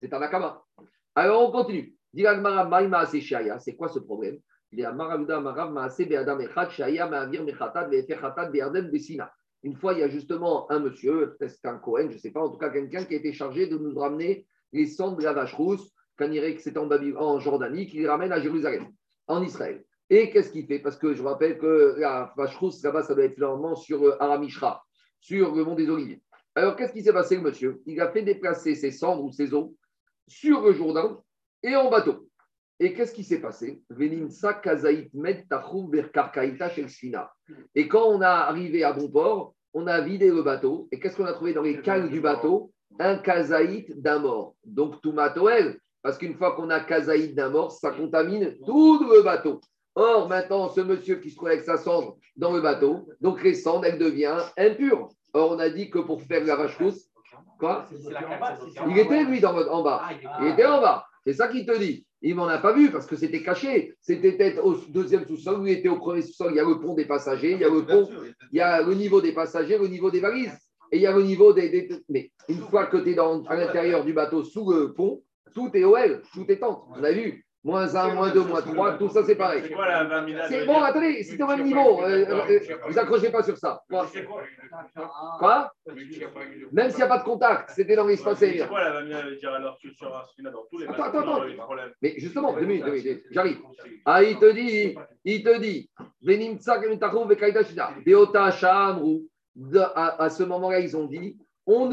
[0.00, 0.62] c'est un akama.
[1.14, 1.96] Alors on continue.
[2.12, 4.38] C'est quoi ce problème?
[9.62, 12.40] Une fois, il y a justement un monsieur, peut-être un Cohen, je ne sais pas,
[12.40, 15.32] en tout cas quelqu'un qui a été chargé de nous ramener les cendres de la
[15.32, 18.88] vache rousse, quand il que c'était en, en Jordanie, qui les ramène à Jérusalem,
[19.26, 19.84] en Israël.
[20.08, 20.80] Et qu'est-ce qu'il fait?
[20.80, 24.16] Parce que je rappelle que la vache rousse, là-bas, ça doit être normalement sur euh,
[24.20, 24.84] Aramishra,
[25.20, 26.22] sur le mont des Oliviers.
[26.54, 27.80] Alors, qu'est-ce qui s'est passé, le monsieur?
[27.86, 29.74] Il a fait déplacer ses cendres ou ses eaux
[30.26, 31.20] sur le Jourdain
[31.62, 32.26] et en bateau.
[32.78, 33.82] Et qu'est-ce qui s'est passé?
[37.74, 40.88] Et quand on a arrivé à bon port, on a vidé le bateau.
[40.90, 42.72] Et qu'est-ce qu'on a trouvé dans les cales du bateau?
[42.98, 44.56] Un kazaït d'un mort.
[44.64, 49.22] Donc tout matoel, parce qu'une fois qu'on a kazaït d'un mort, ça contamine tout le
[49.22, 49.60] bateau.
[49.94, 53.54] Or, maintenant, ce monsieur qui se trouve avec sa cendre dans le bateau, donc les
[53.54, 55.08] cendres, elles deviennent impures.
[55.32, 57.08] Or, on a dit que pour faire la vache rousse,
[57.58, 57.86] quoi
[58.88, 60.08] Il était, lui, dans, en bas.
[60.40, 61.04] Il était en bas.
[61.24, 62.06] C'est ça qu'il te dit.
[62.22, 63.94] Il m'en a pas vu parce que c'était caché.
[64.00, 66.52] C'était peut-être au deuxième sous-sol, il était au premier sous-sol.
[66.52, 68.10] Il y a le pont des passagers, il y a le pont,
[68.52, 70.56] il y a le niveau des passagers, le niveau des valises.
[70.92, 71.88] Et il y a le niveau des.
[72.08, 75.22] Mais une fois que tu es dans, à l'intérieur du bateau sous le pont,
[75.54, 76.84] tout est OL, tout est tente.
[76.90, 77.44] On a vu?
[77.62, 79.62] Moins 1, moins 2, moins 3, tout ça c'est pareil.
[80.48, 82.02] C'est bon, attendez, c'est au même niveau.
[82.02, 83.82] Euh, euh, vous accrochez pas sur ça.
[85.38, 85.72] Quoi,
[86.72, 88.66] Même s'il n'y a pas de contact, c'était dans l'espace aérien.
[88.66, 91.44] Quoi la dire alors que sur dans tous les Attends, attends, attends.
[92.02, 93.58] Mais justement, deux minutes, j'arrive.
[94.04, 95.90] Ah, il te dit, il te dit,
[99.94, 101.36] à ce moment-là, ils ont dit,
[101.70, 101.88] on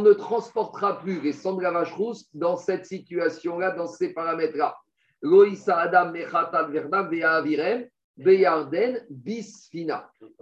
[0.00, 4.76] ne, transportera plus les sangs de la vache rousse dans cette situation-là, dans ces paramètres-là.
[5.22, 6.12] Adam.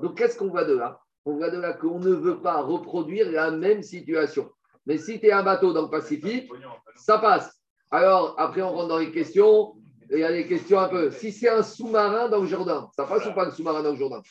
[0.01, 1.01] Donc, qu'est-ce qu'on voit de là?
[1.25, 4.51] On voit de là qu'on ne veut pas reproduire la même situation.
[4.87, 6.51] Mais si tu es un bateau dans le Pacifique,
[6.97, 7.61] ça passe.
[7.91, 9.75] Alors, après, on rentre dans les questions.
[10.11, 11.11] Il y a des questions un peu.
[11.11, 13.97] Si c'est un sous-marin dans le Jourdain, ça passe ou pas le sous-marin dans le
[13.97, 14.23] Jourdain?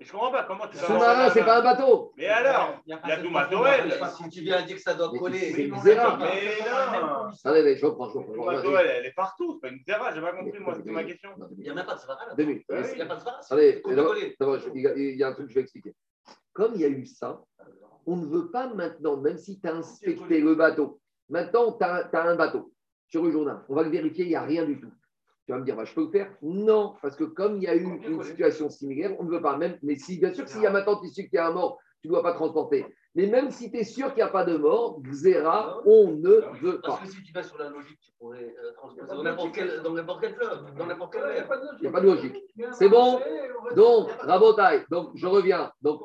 [0.00, 2.12] Je comprends pas comment tu Sous-marin, c'est pas un bateau.
[2.16, 3.92] Mais alors, il y a tout Matoel.
[4.16, 5.52] Si tu viens dire que ça doit coller.
[5.52, 6.16] C'est une zéra.
[6.18, 6.58] Mais
[7.00, 7.30] non.
[7.44, 8.08] Allez, je reprends.
[8.44, 9.54] Matoel, elle est partout.
[9.54, 11.30] C'est pas une zéra, j'ai pas compris, moi, c'était ma question.
[11.56, 12.34] Il n'y a même pas de zéra là.
[12.38, 13.40] Il n'y a pas de zéra.
[13.50, 13.82] Allez,
[14.86, 15.94] il y a un truc que je vais expliquer.
[16.52, 17.40] Comme il y a eu ça,
[18.06, 22.08] on ne veut pas maintenant, même si tu as inspecté le bateau, maintenant tu as,
[22.12, 22.72] un bateau
[23.06, 24.90] sur le journal, on va le vérifier, il n'y a rien du tout.
[25.48, 27.68] Tu vas me dire, bah, je peux le faire Non, parce que comme il y
[27.68, 29.78] a eu une situation similaire, on ne veut pas même.
[29.82, 31.46] Mais si, bien sûr que s'il y a maintenant, tu es sûr qu'il y a
[31.46, 32.84] un mort, tu ne dois pas transporter.
[33.14, 36.28] Mais même si tu es sûr qu'il n'y a pas de mort, Xéra, on ne
[36.60, 36.88] veut pas.
[36.88, 40.34] Parce que si tu vas sur la logique, tu pourrais euh, transporter dans n'importe quel,
[40.34, 41.48] fleuve, dans n'importe quel mer.
[41.78, 42.36] Il n'y a pas de logique.
[42.72, 43.18] C'est bon
[43.74, 45.72] Donc, Rabotai, donc je reviens.
[45.80, 46.02] Donc,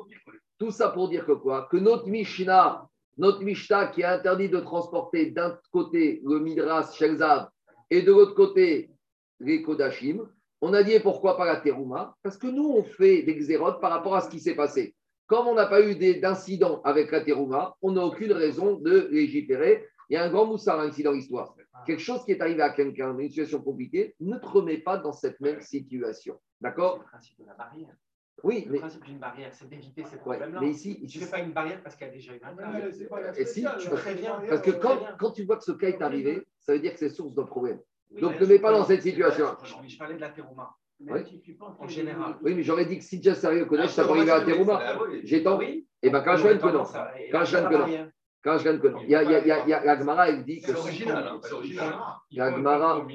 [0.58, 1.68] tout ça pour dire que quoi?
[1.70, 2.86] Que notre Mishnah,
[3.18, 7.50] notre Mishnah qui a interdit de transporter d'un côté le Midras Shelzav
[7.90, 8.90] et de l'autre côté,
[9.40, 10.28] les Kodachim.
[10.60, 13.80] On a dit et pourquoi pas la Terouma Parce que nous, on fait des xérotes
[13.80, 14.94] par rapport à ce qui s'est passé.
[15.26, 19.08] Comme on n'a pas eu des- d'incident avec la Terouma, on n'a aucune raison de
[19.10, 19.86] légiférer.
[20.10, 21.54] Il y a un grand moussard ici dans l'histoire.
[21.86, 25.12] Quelque chose qui est arrivé à quelqu'un, une situation compliquée, ne te remets pas dans
[25.12, 26.38] cette même situation.
[26.60, 27.94] C'est D'accord le principe de la barrière.
[28.42, 30.60] Oui, Le mais, principe d'une barrière, c'est d'éviter ces ouais, problèmes-là.
[30.60, 32.54] mais ici, Tu ne fais pas une barrière parce qu'il y a déjà eu un
[32.56, 33.32] cas.
[33.36, 34.42] Et si, Tu préviens.
[34.48, 36.98] parce que quand, quand tu vois que ce cas est arrivé, ça veut dire que
[36.98, 37.80] c'est source d'un problème.
[38.20, 39.46] Donc, ne mets pas dans cette situation.
[39.86, 40.74] Je parlais de la terouma.
[41.00, 41.42] Oui.
[41.78, 42.36] En général.
[42.42, 44.80] Oui, mais j'aurais dit que si déjà sérieux au collège, ça peut arriver à Terouma.
[45.24, 45.58] J'ai tant.
[45.58, 45.86] Oui.
[46.02, 46.84] Et bien, quand je gagne que non.
[47.32, 48.10] Quand je gagne que non.
[48.42, 49.00] Quand je gagne que non.
[49.02, 50.68] Il y a, il y a, il il dit que.
[50.68, 51.94] C'est original, hein, c'est original.
[52.30, 53.06] La Gemara,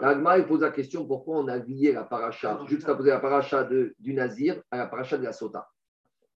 [0.00, 3.64] la Gemara, elle pose la question pourquoi on a lié la paracha, juxtaposé la paracha
[3.64, 5.68] du Nazir à la paracha de la Sota?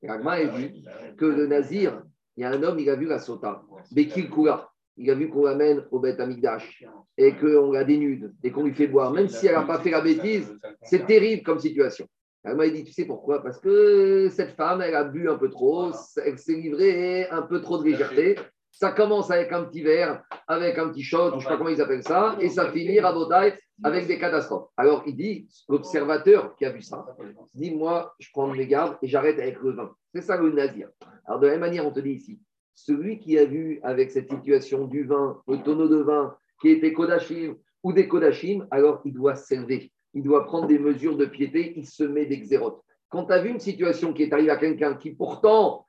[0.01, 0.85] Et la Gemara, elle dit
[1.17, 2.03] que le Nazir,
[2.35, 4.70] il y a un homme, il a vu la Sota, Bekil Kula.
[4.97, 6.85] Il a vu qu'on l'amène au Beth Amigdash
[7.17, 9.91] et qu'on la dénude et qu'on lui fait boire, même si elle n'a pas fait
[9.91, 12.07] la bêtise, c'est terrible comme situation.
[12.43, 13.41] Elle m'a dit, tu sais pourquoi?
[13.43, 15.91] Parce que cette femme, elle a bu un peu trop,
[16.23, 18.35] elle s'est livrée un peu trop de légèreté.
[18.71, 21.57] Ça commence avec un petit verre, avec un petit shot, ou je ne sais pas
[21.57, 24.69] comment ils appellent ça, et ça finit à Botaï avec des catastrophes.
[24.75, 27.05] Alors il dit, l'observateur qui a vu ça,
[27.53, 29.93] dit, moi, je prends mes gardes et j'arrête avec le vin.
[30.13, 30.89] C'est ça le nazir.
[31.25, 32.39] Alors de la même manière, on te dit ici,
[32.73, 36.93] celui qui a vu avec cette situation du vin, le tonneau de vin, qui était
[36.93, 41.73] Kodachim ou des Kodachim, alors il doit s'élever il doit prendre des mesures de piété,
[41.75, 42.81] il se met d'exérote.
[43.09, 45.85] Quand tu as vu une situation qui est arrivée à quelqu'un qui pourtant,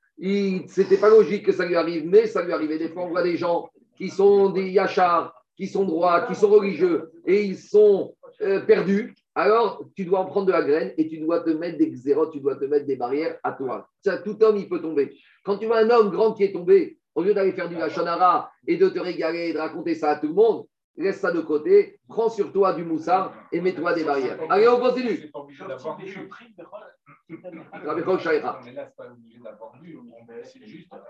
[0.67, 2.79] c'était pas logique que ça lui arrive, mais ça lui arrivait.
[2.79, 6.49] Des fois, on voit des gens qui sont des yachars, qui sont droits, qui sont
[6.49, 9.15] religieux, et ils sont euh, perdus.
[9.35, 12.33] Alors, tu dois en prendre de la graine et tu dois te mettre des xérotes,
[12.33, 13.89] tu dois te mettre des barrières à toi.
[14.25, 15.17] Tout homme, il peut tomber.
[15.43, 18.51] Quand tu vois un homme grand qui est tombé, au lieu d'aller faire du lachonara
[18.67, 21.41] et de te régaler et de raconter ça à tout le monde, laisse ça de
[21.41, 24.39] côté, prends sur toi du moussard et mets-toi des barrières.
[24.51, 25.31] Allez, on continue.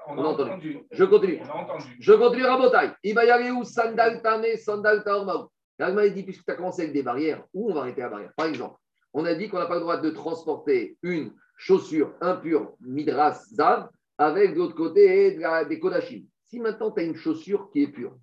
[0.08, 0.78] On a entendu.
[0.90, 1.40] Je continue.
[1.42, 1.96] On a entendu.
[2.00, 2.92] Je continue à Botaï.
[3.02, 3.64] Il va y aller où?
[3.64, 5.48] Sandal Tame, Sandal Taormaou.
[5.78, 8.32] L'Allemagne dit, puisque tu as commencé avec des barrières, où on va arrêter la barrière?
[8.36, 8.76] Par exemple,
[9.12, 13.88] on a dit qu'on n'a pas le droit de transporter une chaussure impure, Midras Zav,
[14.18, 16.24] avec de l'autre côté des Kodachim.
[16.44, 18.14] Si maintenant tu as une chaussure qui est pure,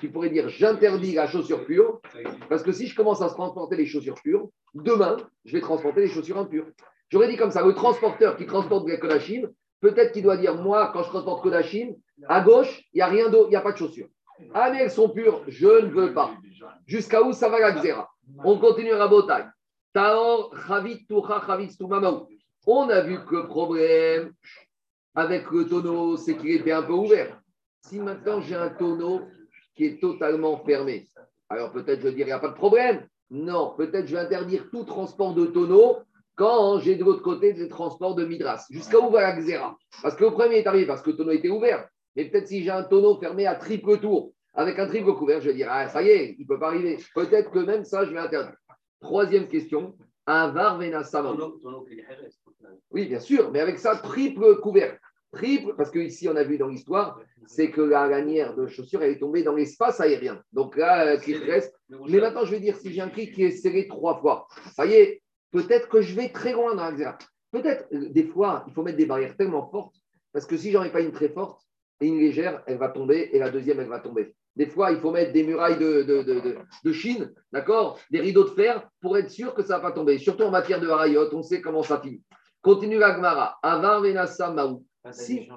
[0.00, 2.00] tu pourrais dire j'interdis la chaussure pure,
[2.48, 6.08] parce que si je commence à transporter les chaussures pures, demain, je vais transporter les
[6.08, 6.66] chaussures impures.
[7.08, 9.48] J'aurais dit comme ça, le transporteur qui transporte des Kodachim,
[9.80, 11.94] peut-être qu'il doit dire, moi, quand je transporte Kodachim,
[12.28, 14.08] à gauche, il n'y a rien d'autre, il n'y a pas de chaussures.
[14.52, 16.34] Ah, mais elles sont pures, je ne veux pas.
[16.86, 18.10] Jusqu'à où ça va la xéra
[18.44, 19.46] On continue à Botaï.
[19.92, 21.76] Taor, Chavit, Toucha, Chavit.
[22.66, 24.32] On a vu que problème
[25.16, 27.40] avec le tonneau, c'est qu'il était un peu ouvert.
[27.80, 29.22] Si maintenant j'ai un tonneau
[29.74, 31.08] qui est totalement fermé,
[31.48, 33.06] alors peut-être je vais dire, il n'y a pas de problème.
[33.30, 35.98] Non, peut-être je vais interdire tout transport de tonneau
[36.36, 38.66] quand j'ai de l'autre côté des transports de Midras.
[38.70, 39.76] Jusqu'à où va la xéra?
[40.02, 41.88] Parce que le premier est arrivé parce que le tonneau était ouvert.
[42.14, 45.48] Mais peut-être si j'ai un tonneau fermé à triple tour, avec un triple couvert, je
[45.48, 46.98] vais dire, ah, ça y est, il ne peut pas arriver.
[47.14, 48.54] Peut-être que même ça, je vais interdire.
[49.00, 51.58] Troisième question, un var venassamon.
[52.90, 54.98] Oui, bien sûr, mais avec ça, triple couvercle.
[55.32, 59.12] Triple, parce qu'ici, on a vu dans l'histoire, c'est que la lanière de chaussure, elle
[59.12, 60.40] est tombée dans l'espace aérien.
[60.52, 61.74] Donc là, euh, qu'il reste.
[61.88, 64.86] Mais maintenant, je vais dire, si j'ai un cri qui est serré trois fois, ça
[64.86, 67.18] y est, peut-être que je vais très loin dans la
[67.52, 69.96] Peut-être, euh, des fois, il faut mettre des barrières tellement fortes,
[70.32, 71.60] parce que si j'en ai pas une très forte
[72.00, 74.34] et une légère, elle va tomber, et la deuxième, elle va tomber.
[74.54, 78.20] Des fois, il faut mettre des murailles de, de, de, de- de Chine, d'accord Des
[78.20, 80.18] rideaux de fer pour être sûr que ça ne va pas tomber.
[80.18, 82.22] Surtout en matière de harayot, on sait comment ça finit.
[82.62, 83.58] Continue la Gemara.
[83.62, 84.85] Avar venasa maou.
[85.12, 85.48] Si,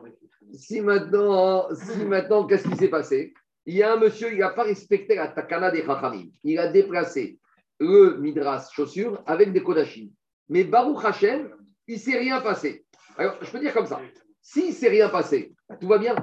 [0.53, 3.33] si maintenant, si maintenant qu'est-ce qui s'est passé?
[3.65, 6.29] Il y a un monsieur, il n'a pas respecté la takana des Chachamim.
[6.43, 7.39] Il a déplacé
[7.79, 10.09] le Midras chaussure avec des Kodachim.
[10.49, 11.49] Mais Baruch Hashem,
[11.87, 12.85] il ne s'est rien passé.
[13.17, 14.01] Alors, je peux dire comme ça.
[14.41, 16.15] S'il ne s'est rien passé, bah, tout va bien.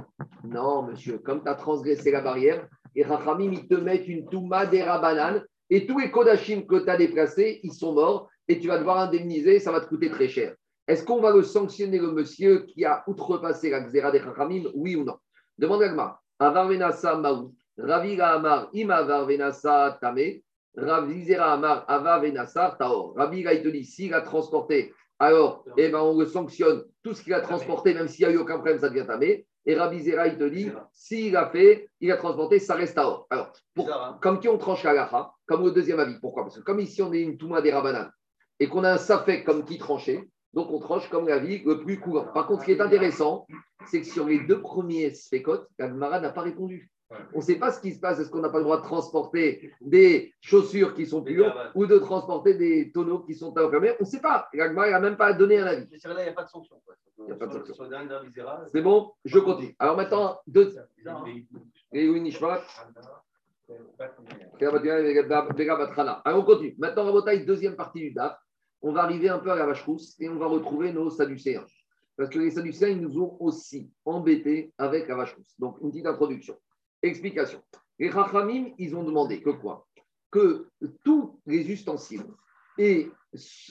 [0.44, 4.66] Non, monsieur, comme tu as transgressé la barrière, et Rachamim, ils te mettent une Touma
[4.66, 8.68] des Rabanan, et tous les Kodachim que tu as déplacés, ils sont morts, et tu
[8.68, 10.54] vas devoir indemniser, ça va te coûter très cher.
[10.88, 14.94] Est-ce qu'on va le sanctionner, le monsieur qui a outrepassé la Xéra des Rachamim, oui
[14.96, 15.16] ou non?
[15.58, 16.20] Demande à Gma.
[16.38, 20.42] Avar venasa maou, Ravira amar im avar venasa tame,
[20.76, 23.14] Ravizera amar avar venasa taor.
[23.16, 27.22] Rabbi, il te dit, s'il a transporté, alors, eh ben, on le sanctionne, tout ce
[27.22, 29.46] qu'il a transporté, même s'il n'y a eu aucun problème, ça devient tamé.
[29.64, 33.08] Et Rabbi Zera, il te dit, s'il a fait, il a transporté, ça reste à
[33.08, 33.26] or.
[33.30, 34.18] Alors, pour- Bizarre, hein?
[34.22, 36.20] comme qui on tranche la lacha, comme au deuxième avis.
[36.20, 36.44] Pourquoi?
[36.44, 38.10] Parce que comme ici, on est une Touma des Rabanan,
[38.60, 42.00] et qu'on a un Safek comme qui tranchait, donc on tranche comme l'avis le plus
[42.00, 42.24] courant.
[42.32, 43.46] Par contre, ce qui est intéressant,
[43.88, 46.90] c'est que sur les deux premiers Sfekot, la Gemara n'a pas répondu.
[47.34, 48.18] On ne sait pas ce qui se passe.
[48.18, 51.86] Est-ce qu'on n'a pas le droit de transporter des chaussures qui sont Des pures ou
[51.86, 54.48] de transporter des tonneaux qui sont enfermés On ne sait pas.
[54.54, 55.86] L'Agma n'a même pas donné un avis.
[55.90, 56.76] Là, il n'y a pas de sanction.
[57.18, 57.74] Il y a pas de sanction.
[58.72, 59.76] C'est bon Je continue.
[59.78, 60.74] Alors maintenant, deux.
[61.04, 61.22] Non.
[61.92, 62.62] Et oui, Nishmat.
[66.24, 66.74] Alors on continue.
[66.78, 68.36] Maintenant, Rabotaï, deuxième partie du DAF.
[68.82, 71.66] On va arriver un peu à la vache rousse et on va retrouver nos Sadducéens.
[72.16, 75.54] Parce que les Sadducéens, ils nous ont aussi embêtés avec la vache rousse.
[75.58, 76.56] Donc, une petite introduction.
[77.02, 77.62] Explication.
[77.98, 79.86] Les Chachamim, ils ont demandé que quoi?
[80.30, 80.68] Que
[81.04, 82.24] tous les ustensiles
[82.78, 83.10] et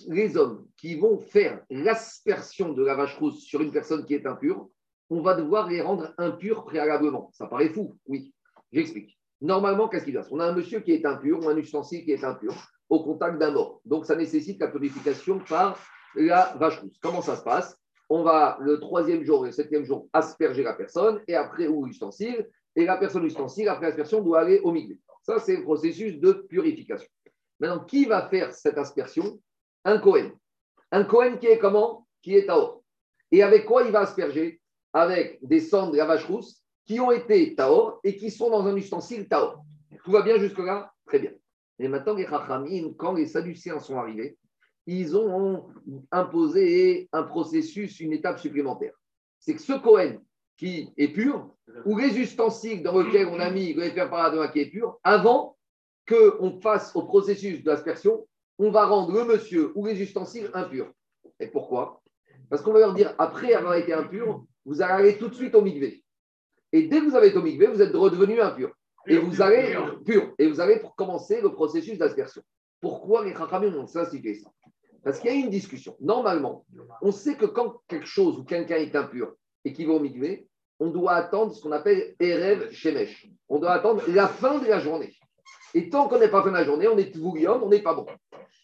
[0.08, 4.26] les hommes qui vont faire l'aspersion de la vache rousse sur une personne qui est
[4.26, 4.70] impure,
[5.10, 7.30] on va devoir les rendre impurs préalablement.
[7.34, 8.34] Ça paraît fou, oui.
[8.72, 9.18] J'explique.
[9.42, 12.04] Normalement, qu'est-ce qu'il se passe On a un monsieur qui est impur ou un ustensile
[12.04, 12.54] qui est impur
[12.96, 13.82] au contact d'un mort.
[13.86, 15.78] Donc, ça nécessite la purification par
[16.16, 16.98] la vache rousse.
[17.02, 17.78] Comment ça se passe?
[18.10, 21.86] On va, le troisième jour et le septième jour, asperger la personne et après, ou
[21.86, 22.50] l'ustensile.
[22.76, 24.98] Et la personne ustensile, après l'aspersion, doit aller au milieu.
[25.24, 27.08] Ça, c'est le processus de purification.
[27.60, 29.40] Maintenant, qui va faire cette aspersion?
[29.84, 30.32] Un Cohen.
[30.92, 32.06] Un Cohen qui est comment?
[32.22, 32.84] Qui est Taor.
[33.32, 34.62] Et avec quoi il va asperger?
[34.94, 38.66] Avec des cendres de la vache rousse qui ont été Taor et qui sont dans
[38.68, 39.64] un ustensile Taor.
[40.04, 40.92] Tout va bien jusque-là?
[41.08, 41.32] Très bien.
[41.80, 44.38] Et maintenant, les Chachamim, quand les Sadducéens sont arrivés,
[44.88, 45.66] ils ont
[46.12, 48.94] imposé un processus, une étape supplémentaire.
[49.40, 50.20] C'est que ce Cohen
[50.58, 51.50] qui est pur,
[51.86, 55.58] ou les ustensiles dans lesquels on a mis le paradoma qui est pur, avant
[56.08, 58.26] qu'on fasse au processus de l'aspersion,
[58.58, 60.92] on va rendre le monsieur ou les ustensiles impurs.
[61.40, 62.02] Et pourquoi?
[62.50, 65.62] Parce qu'on va leur dire, après avoir été impur, vous allez tout de suite au
[65.62, 66.04] migvé.
[66.72, 68.75] Et dès que vous avez été au migvé, vous êtes redevenu impur.
[69.08, 70.34] Et vous allez pur.
[70.38, 72.42] Et vous pour commencer le processus d'aspersion.
[72.82, 74.50] Pourquoi les Chachamim ont institué ça?
[75.04, 75.96] Parce qu'il y a une discussion.
[76.00, 76.66] Normalement,
[77.02, 80.48] on sait que quand quelque chose ou quelqu'un est impur et qu'il va au migvé,
[80.80, 83.30] on doit attendre ce qu'on appelle Erev Shemesh.
[83.48, 85.14] On doit attendre la fin de la journée.
[85.74, 87.94] Et tant qu'on n'est pas fin de la journée, on est Tvoulium, on n'est pas
[87.94, 88.06] bon.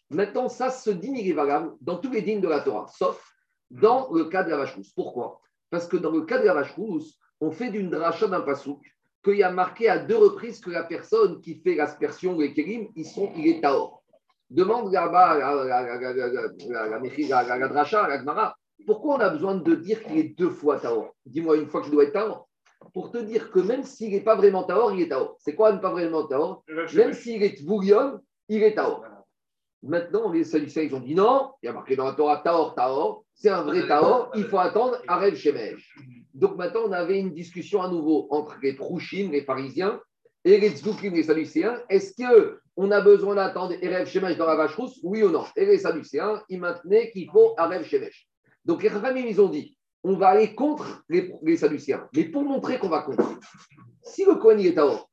[0.10, 1.36] Maintenant, ça, ce digne, est
[1.82, 3.23] dans tous les dignes de la Torah, sauf
[3.69, 4.91] dans le cas de la vache rousse.
[4.91, 5.41] Pourquoi?
[5.69, 8.82] Parce que dans le cas de la vache rousse, on fait d'une dracha d'un pasouk
[9.23, 12.53] qu'il y a marqué à deux reprises que la personne qui fait l'aspersion ou les
[12.95, 14.01] ils sont, il est taor.
[14.49, 16.99] Demande là-bas la
[17.67, 18.55] dracha, la gmara,
[18.86, 21.88] pourquoi on a besoin de dire qu'il est deux fois taor Dis-moi une fois que
[21.88, 22.47] je dois être taor.
[22.93, 25.36] Pour te dire que même s'il n'est pas vraiment taor, il est taor.
[25.39, 26.63] C'est quoi ne pas vraiment taor
[26.95, 29.05] Même s'il est bouillon, il est taor.
[29.84, 32.75] Maintenant, les Sadducéens, ils ont dit non, il y a marqué dans la Torah taor,
[32.75, 35.95] taor, c'est un vrai taor, il faut attendre Arel Shemesh.
[36.34, 40.00] Donc maintenant, on avait une discussion à nouveau entre les Trouchim, les pharisiens,
[40.44, 41.82] et les Tzoukim, les Sadducéens.
[41.89, 45.00] Est-ce qu'on a besoin d'attendre Erev Shemesh dans la vache rousse?
[45.04, 45.46] Oui ou non?
[45.56, 48.28] Et les Sadducéens, ils maintenaient qu'il faut Arel Shemesh.
[48.65, 52.08] Donc les Rachamim, ils ont dit on va aller contre les, les Sadducéens.
[52.15, 53.38] Mais pour montrer qu'on va contre,
[54.02, 55.10] si le Kohen il est Taor,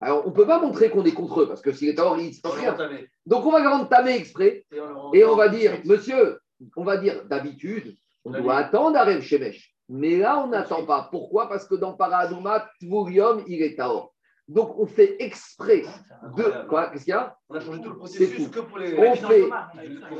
[0.00, 2.18] alors on ne peut pas montrer qu'on est contre eux, parce que s'il est Taor,
[2.18, 2.76] il ne rien.
[3.24, 4.66] Donc on va le rendre tamé exprès
[5.14, 6.40] et on va dire, monsieur,
[6.76, 9.74] on va dire d'habitude, on doit attendre Arem Shemesh.
[9.88, 11.08] Mais là, on n'attend pas.
[11.10, 11.48] Pourquoi?
[11.48, 14.12] Parce que dans Paradouma, Tvurium, il est Taor.
[14.46, 15.82] Donc on fait exprès
[16.36, 16.66] de.
[16.68, 16.88] Quoi?
[16.88, 17.36] Qu'est-ce qu'il y a?
[17.48, 18.50] On a changé tout le C'est processus tout.
[18.50, 18.98] que pour les.
[18.98, 19.44] On fait.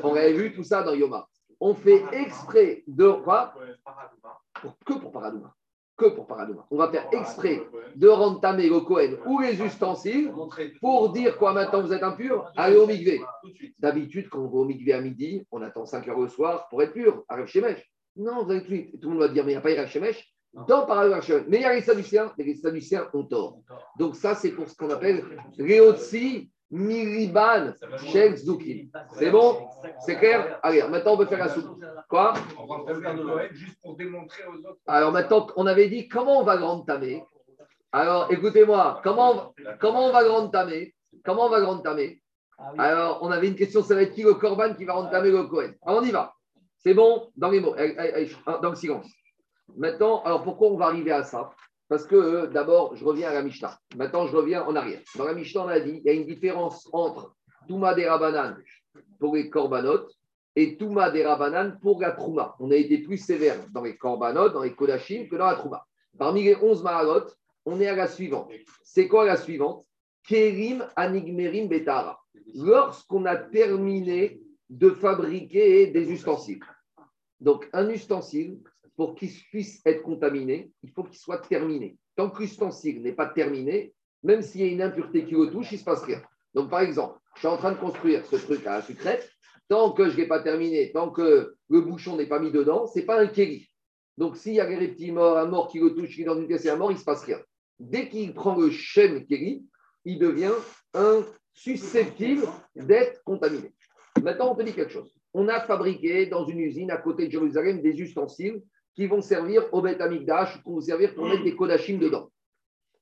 [0.02, 1.26] On avait vu tout ça dans Yoma.
[1.60, 3.10] On fait exprès de.
[3.10, 3.54] Quoi?
[4.60, 5.54] Pour- Que pour Paradouma.
[5.96, 6.66] Que pour Paradouma.
[6.70, 7.60] On va faire exprès
[7.96, 10.32] de rendre tamé le Kohen ou les ustensiles
[10.80, 13.20] pour dire quoi maintenant vous êtes impur, allez au migvé.
[13.78, 16.82] D'habitude, quand on va au migvé à midi, on attend 5 heures le soir pour
[16.82, 17.84] être pur, Aref Shemesh.
[18.18, 20.34] Non, vous allez tout le monde va dire, mais il n'y a pas Aref Shemesh.
[20.52, 20.86] Dans
[21.20, 21.46] Shemesh.
[21.48, 23.60] Mais il y a les Sadduciens, mais les Sadduciens ont tort.
[23.98, 25.24] Donc ça, c'est pour ce qu'on appelle
[25.58, 27.72] Réotsi Miriban
[28.12, 28.90] Shel Zoukim.
[29.14, 29.68] C'est bon
[30.00, 31.82] C'est clair Allez, maintenant on peut faire la soupe.
[32.08, 32.34] Quoi
[33.52, 34.78] juste pour démontrer aux autres.
[34.86, 37.22] Alors maintenant, on avait dit comment on va grande tamer.
[37.92, 42.20] Alors écoutez-moi, comment, comment on va grande tamer Comment on va grande tamer
[42.76, 45.44] Alors on avait une question, ça va être qui le Corban qui va tamer le
[45.44, 46.34] Cohen Alors on y va.
[46.78, 49.06] C'est bon Dans les mots, allez, dans le silence.
[49.76, 51.50] Maintenant, alors pourquoi on va arriver à ça?
[51.88, 53.78] Parce que euh, d'abord, je reviens à la Mishnah.
[53.96, 55.00] Maintenant, je reviens en arrière.
[55.16, 57.34] Dans la Mishnah, on a dit il y a une différence entre
[57.66, 58.56] Touma des Rabanan
[59.18, 60.06] pour les Korbanot
[60.54, 62.54] et Touma des Rabanan pour la Trouma.
[62.60, 65.84] On a été plus sévère dans les Korbanot, dans les Kodashim que dans la Trouma.
[66.18, 67.26] Parmi les 11 Mahalot,
[67.64, 68.50] on est à la suivante.
[68.82, 69.84] C'est quoi la suivante?
[70.26, 72.20] Kerim Anigmerim Betara.
[72.54, 74.40] Lorsqu'on a terminé
[74.70, 76.60] de fabriquer des ustensiles.
[77.40, 78.58] Donc, un ustensile,
[78.96, 81.96] pour qu'il puisse être contaminé, il faut qu'il soit terminé.
[82.16, 83.94] Tant que l'ustensile n'est pas terminé,
[84.24, 86.20] même s'il y a une impureté qui le touche, il ne se passe rien.
[86.52, 89.30] Donc, par exemple, je suis en train de construire ce truc à la sucrète.
[89.68, 92.86] Tant que je ne l'ai pas terminé, tant que le bouchon n'est pas mis dedans,
[92.86, 93.68] ce n'est pas un kéli.
[94.16, 96.36] Donc, s'il y a des petits morts, un mort qui le touche, qui est dans
[96.36, 97.38] une pièce et un mort, il ne se passe rien.
[97.78, 99.64] dès qu'il prend le Shem Keli,
[100.04, 100.54] il devient
[100.94, 103.72] un susceptible d'être contaminé.
[104.22, 105.12] Maintenant, on te dit quelque chose.
[105.34, 108.62] On a fabriqué dans une usine à côté de Jérusalem des ustensiles
[108.94, 112.30] qui vont servir au Beth Amikdash, qui vont servir pour mettre des kodachim dedans.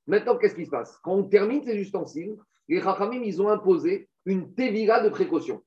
[0.05, 0.97] Maintenant, qu'est-ce qui se passe?
[1.03, 2.35] Quand on termine ces ustensiles,
[2.69, 5.63] les Rachamim, ils ont imposé une tevira de précaution.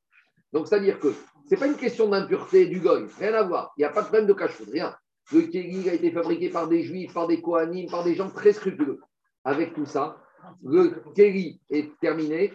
[0.53, 3.73] Donc, c'est-à-dire que ce n'est pas une question d'impureté du goy, rien à voir.
[3.77, 4.95] Il n'y a pas de problème de cache rien.
[5.33, 8.53] Le keli a été fabriqué par des juifs, par des kohanim, par des gens très
[8.53, 9.01] scrupuleux.
[9.45, 10.17] Avec tout ça,
[10.63, 12.53] le keli est terminé.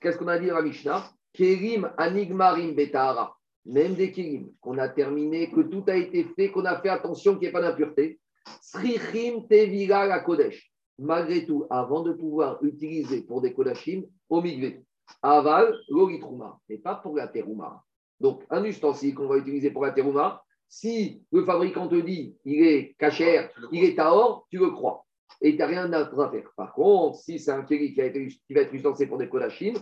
[0.00, 1.08] Qu'est-ce qu'on a dit la Mishnah?
[1.36, 3.36] Kerim anigmarim betahara.
[3.66, 7.32] Même des kelim qu'on a terminé, que tout a été fait, qu'on a fait attention
[7.32, 8.20] qu'il n'y ait pas d'impureté.
[8.62, 10.72] Srichim tevira la kodesh.
[10.98, 14.82] Malgré tout, avant de pouvoir utiliser pour des kodashim, au migvé.
[15.20, 17.82] Aval, l'oritrouma, mais pas pour la terouma.
[18.18, 22.62] Donc, un ustensile qu'on va utiliser pour la terouma, si le fabricant te dit il
[22.66, 25.04] est cachère, il est taor, tu le crois.
[25.42, 26.50] Et tu n'as rien à faire.
[26.56, 29.28] Par contre, si c'est un kéli qui, a été, qui va être utilisé pour des
[29.28, 29.74] kodashim,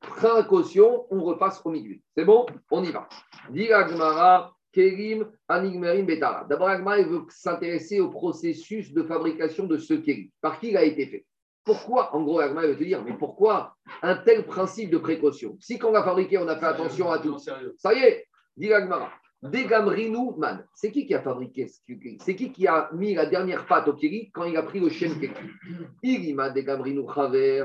[0.00, 1.96] précaution, on repasse au milieu.
[2.16, 2.46] C'est bon?
[2.70, 3.08] On y va.
[3.74, 6.44] Agmara, Kerim, Anigmerim, Betara.
[6.44, 10.32] D'abord, Agmara veut s'intéresser au processus de fabrication de ce kéli.
[10.40, 11.26] Par qui il a été fait?
[11.64, 15.56] Pourquoi, en gros, Agma veut te dire, mais pourquoi un tel principe de précaution?
[15.60, 17.38] Si quand on l'a fabriqué, on a fait attention à tout.
[17.38, 18.26] Ça y est,
[18.56, 18.72] dit
[19.42, 19.52] Agmara.
[19.52, 20.66] Degamrinu man.
[20.74, 23.88] C'est qui qui a fabriqué ce kiri C'est qui qui a mis la dernière patte
[23.88, 25.32] au kiri quand il a pris le shem kiri?
[26.02, 27.64] Irima degamrinu chaver,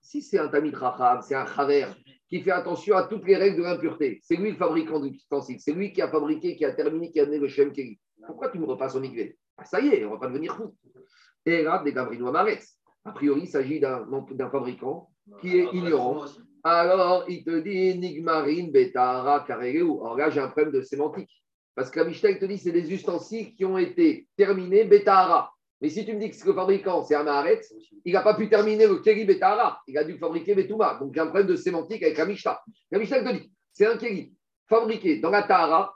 [0.00, 1.86] Si c'est un tamid racham, c'est un chaver
[2.28, 4.20] qui fait attention à toutes les règles de l'impureté.
[4.22, 5.60] C'est lui le fabricant du ustensile.
[5.60, 7.98] C'est lui qui a fabriqué, qui a terminé, qui a donné le shem kiri.
[8.26, 10.56] Pourquoi tu me repasses au migvé ah, Ça y est, on ne va pas devenir
[10.56, 10.74] fou.
[11.44, 12.78] Et là, des Amaretz.
[13.04, 16.24] A priori, il s'agit d'un fabricant qui est ignorant.
[16.64, 19.82] Alors, il te dit Nigmarin, Betara, Kareleu.
[19.82, 21.30] Alors là, j'ai un problème de sémantique.
[21.74, 25.52] Parce que la Mishnah, te dit c'est des ustensiles qui ont été terminés Betara.
[25.80, 28.86] Mais si tu me dis que le fabricant, c'est Amaretz, il n'a pas pu terminer
[28.86, 29.80] le Keri Betara.
[29.88, 30.96] Il a dû fabriquer Betouma.
[31.00, 32.60] Donc, j'ai un problème de sémantique avec la Mishnah.
[32.92, 34.32] Te dit c'est un Keri
[34.68, 35.92] fabriqué dans la Tahara.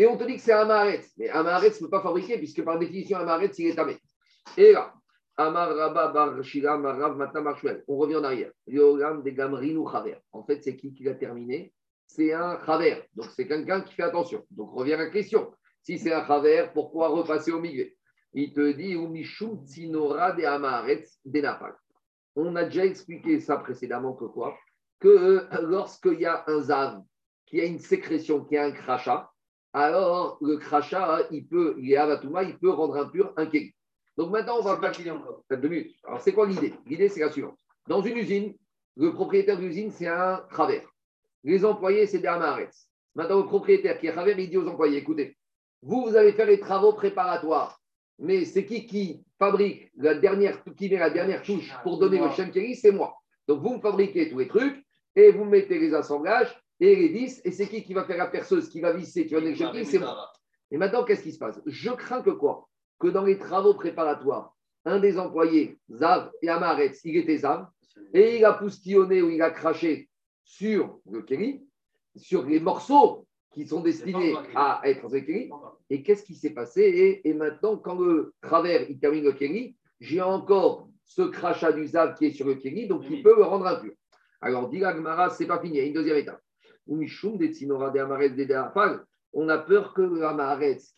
[0.00, 1.12] Et on te dit que c'est Amaretz.
[1.16, 3.96] Mais Amaretz ne peut pas fabriquer, puisque par définition, Amaretz, il est tamé.
[4.56, 4.92] Et là,
[5.40, 7.54] Amar Rabba Bar Matam
[7.86, 8.50] On revient en arrière.
[8.66, 10.16] Yoram de Gamrinu Chaver.
[10.32, 11.72] En fait, c'est qui qui l'a terminé?
[12.08, 13.04] C'est un Chaver.
[13.14, 14.44] Donc, c'est quelqu'un qui fait attention.
[14.50, 15.52] Donc, revient à la question.
[15.82, 17.88] Si c'est un Chaver, pourquoi repasser au milieu?
[18.32, 21.74] Il te dit Umishum Tsinora de Amaretz de Napal.
[22.34, 24.24] On a déjà expliqué ça précédemment que
[24.98, 27.00] Que euh, lorsqu'il y a un Zav,
[27.46, 29.30] qui a une sécrétion, qui a un crachat,
[29.72, 33.72] alors le crachat, il peut, il est avatouma, il peut rendre impur un kéli.
[34.18, 34.76] Donc maintenant, on va.
[34.76, 35.44] pas qu'il encore.
[35.48, 35.94] Deux minutes.
[36.04, 36.74] Alors, c'est quoi l'idée?
[36.86, 37.56] L'idée, c'est la suivante.
[37.86, 38.52] Dans une usine,
[38.96, 40.82] le propriétaire de l'usine, c'est un travers.
[41.44, 42.68] Les employés, c'est des amarets.
[43.14, 45.36] Maintenant, le propriétaire qui est travers, il dit aux employés écoutez,
[45.82, 47.80] vous, vous allez faire les travaux préparatoires.
[48.18, 52.28] Mais c'est qui qui fabrique la dernière, qui met la dernière touche pour donner le
[52.30, 53.14] Shemkeri C'est moi.
[53.46, 57.40] Donc, vous me fabriquez tous les trucs et vous mettez les assemblages et les vis.
[57.44, 59.84] Et c'est qui qui va faire la perceuse, qui va visser, qui va donner le
[59.84, 60.32] C'est moi.
[60.72, 61.60] Et maintenant, qu'est-ce qui se passe?
[61.66, 62.68] Je crains que quoi?
[62.98, 67.66] Que dans les travaux préparatoires, un des employés, Zav et Amaretz, il était Zav,
[68.14, 70.08] et il a poustillonné ou il a craché
[70.44, 71.66] sur le Kéli,
[72.16, 75.50] sur les morceaux qui sont destinés à être le Kéli.
[75.90, 80.20] Et qu'est-ce qui s'est passé et, maintenant, quand le travers il termine le Kéli, j'ai
[80.20, 83.66] encore ce crachat du Zav qui est sur le Kéli, donc il peut le rendre
[83.66, 83.92] impur.
[84.40, 86.40] Alors, dit Gmara, c'est pas fini, il y a une deuxième étape.
[86.86, 88.44] Tsinora de Amaretz de
[89.32, 90.18] on a peur que le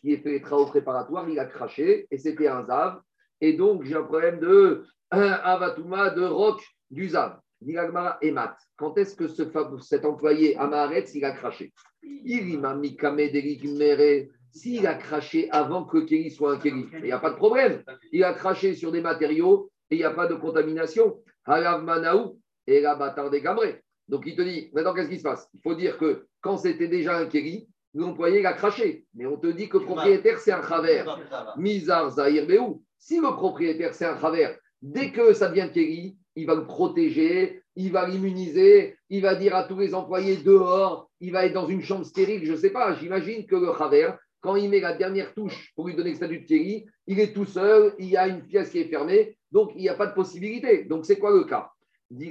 [0.01, 3.01] qui ait fait les travaux préparatoires, il a craché et c'était un Zav.
[3.39, 7.39] Et donc, j'ai un problème de Avatouma, de roc du Zav.
[7.61, 8.57] Dilagmara et Mat.
[8.75, 9.43] Quand est-ce que ce,
[9.81, 11.71] cet employé Hamaretz, il a craché?
[12.03, 12.59] Il
[14.51, 17.83] S'il a craché avant que le soit un Kéli, il n'y a pas de problème.
[18.11, 21.21] Il a craché sur des matériaux et il n'y a pas de contamination.
[21.45, 23.81] Halav Manaou et la bâtard des Gamré.
[24.07, 25.47] Donc il te dit, maintenant qu'est-ce qui se passe?
[25.53, 29.05] Il faut dire que quand c'était déjà un Kéli, l'employé il a craché.
[29.13, 31.19] Mais on te dit que le propriétaire, c'est un travers.
[31.57, 32.83] Mizar Zahir Beou.
[32.97, 37.63] Si le propriétaire, c'est un travers, dès que ça devient Kéli, il va le protéger,
[37.75, 41.67] il va l'immuniser, il va dire à tous les employés dehors, il va être dans
[41.67, 42.93] une chambre stérile, je ne sais pas.
[42.93, 46.41] J'imagine que le travers, quand il met la dernière touche pour lui donner le statut
[46.41, 49.71] de Kéli, il est tout seul, il y a une pièce qui est fermée, donc
[49.75, 50.83] il n'y a pas de possibilité.
[50.83, 51.71] Donc c'est quoi le cas?
[52.11, 52.29] Il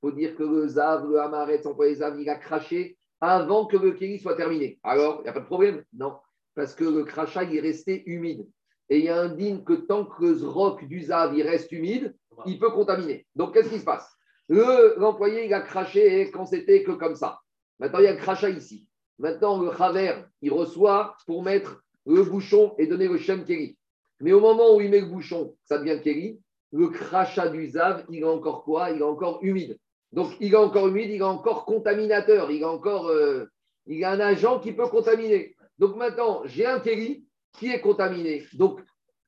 [0.00, 3.92] faut dire que le Zav, le Hamaret, employé Zav, il a craché avant que le
[3.92, 4.78] kéli soit terminé.
[4.82, 5.82] Alors, il n'y a pas de problème?
[5.94, 6.16] Non,
[6.54, 8.46] parce que le crachat il est resté humide.
[8.90, 12.14] Et il y a un digne que tant que le roc du zav reste humide,
[12.44, 13.26] il peut contaminer.
[13.36, 14.10] Donc, qu'est-ce qui se passe?
[14.48, 17.38] L'employé, il a craché quand c'était que comme ça.
[17.78, 18.86] Maintenant, il y a le crachat ici.
[19.18, 23.78] Maintenant, le travers, il reçoit pour mettre le bouchon et donner le shem kéli.
[24.20, 26.40] Mais au moment où il met le bouchon, ça devient Kéli,
[26.72, 28.90] le crachat du Zav, il est encore quoi?
[28.90, 29.78] Il est encore humide.
[30.12, 33.08] Donc, il est encore humide, il est encore contaminateur, il est encore.
[33.08, 33.46] euh,
[33.86, 35.56] il a un agent qui peut contaminer.
[35.78, 37.26] Donc maintenant, j'ai un Kéli
[37.58, 38.46] qui est contaminé.
[38.54, 38.80] Donc,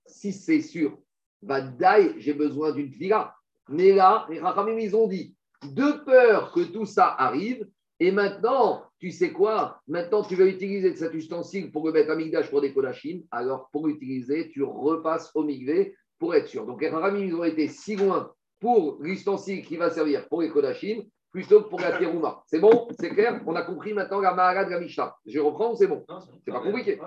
[0.06, 0.98] si c'est sûr,
[1.42, 3.34] Vadaï, j'ai besoin d'une tvila.
[3.68, 7.66] Mais là, les Rachamim, ils ont dit, de peur que tout ça arrive,
[8.00, 9.80] et maintenant, tu sais quoi?
[9.86, 13.22] Maintenant, tu vas utiliser cet ustensile pour le mettre à Migdash pour des kodachim.
[13.30, 16.66] Alors, pour l'utiliser, tu repasses au Migvé pour être sûr.
[16.66, 20.50] Donc, les Rachamim, ils ont été si loin pour l'ustensile qui va servir pour les
[20.50, 22.42] kodachim plutôt que pour la terouma.
[22.46, 22.88] C'est bon?
[23.00, 23.40] C'est clair?
[23.46, 25.14] On a compris maintenant la Maharad de la Mishnah.
[25.26, 26.04] Je reprends ou c'est bon?
[26.44, 27.00] C'est pas compliqué.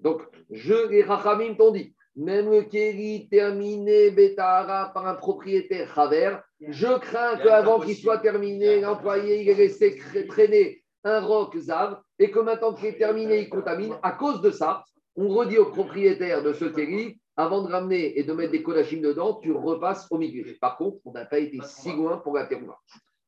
[0.00, 6.36] Donc, je, les Rachamim t'ont dit, même le Kéli terminé Betara par un propriétaire Chaver,
[6.60, 11.98] je crains qu'avant qu'il soit terminé, l'employé il ait laissé cr- traîner un roc Zav
[12.18, 13.94] et que maintenant qu'il est terminé, il contamine.
[14.02, 14.84] À cause de ça,
[15.16, 19.00] on redit au propriétaire de ce Kéli, avant de ramener et de mettre des kodachim
[19.00, 20.44] dedans, tu repasses au milieu.
[20.60, 22.78] Par contre, on n'a pas été si loin pour la terouma.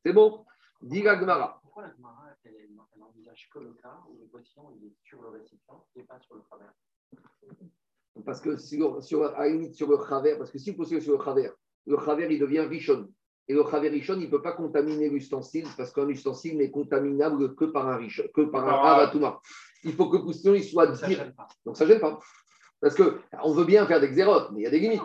[0.05, 0.45] C'est bon?
[0.83, 1.61] Dit la Gemara.
[1.63, 2.53] Pourquoi la Gemara, elle,
[2.99, 4.29] n'envisage que le cas où le
[4.81, 6.73] il est sur le récipient et pas sur le travers?
[8.27, 11.01] Parce que sur, sur, à la limite, sur le chaver, parce que si vous posez
[11.01, 11.51] sur le chaver,
[11.87, 13.09] le chaver, il devient richon.
[13.49, 17.55] Et le chaver richon, il ne peut pas contaminer l'ustensile parce qu'un ustensile n'est contaminable
[17.55, 19.41] que par un richon, que par un.
[19.85, 21.49] Il faut que le il soit Ça ne dir- gêne pas.
[21.65, 22.21] Donc ça ne gêne pas.
[22.83, 25.01] Parce qu'on veut bien faire des xérotes, mais il y a des limites.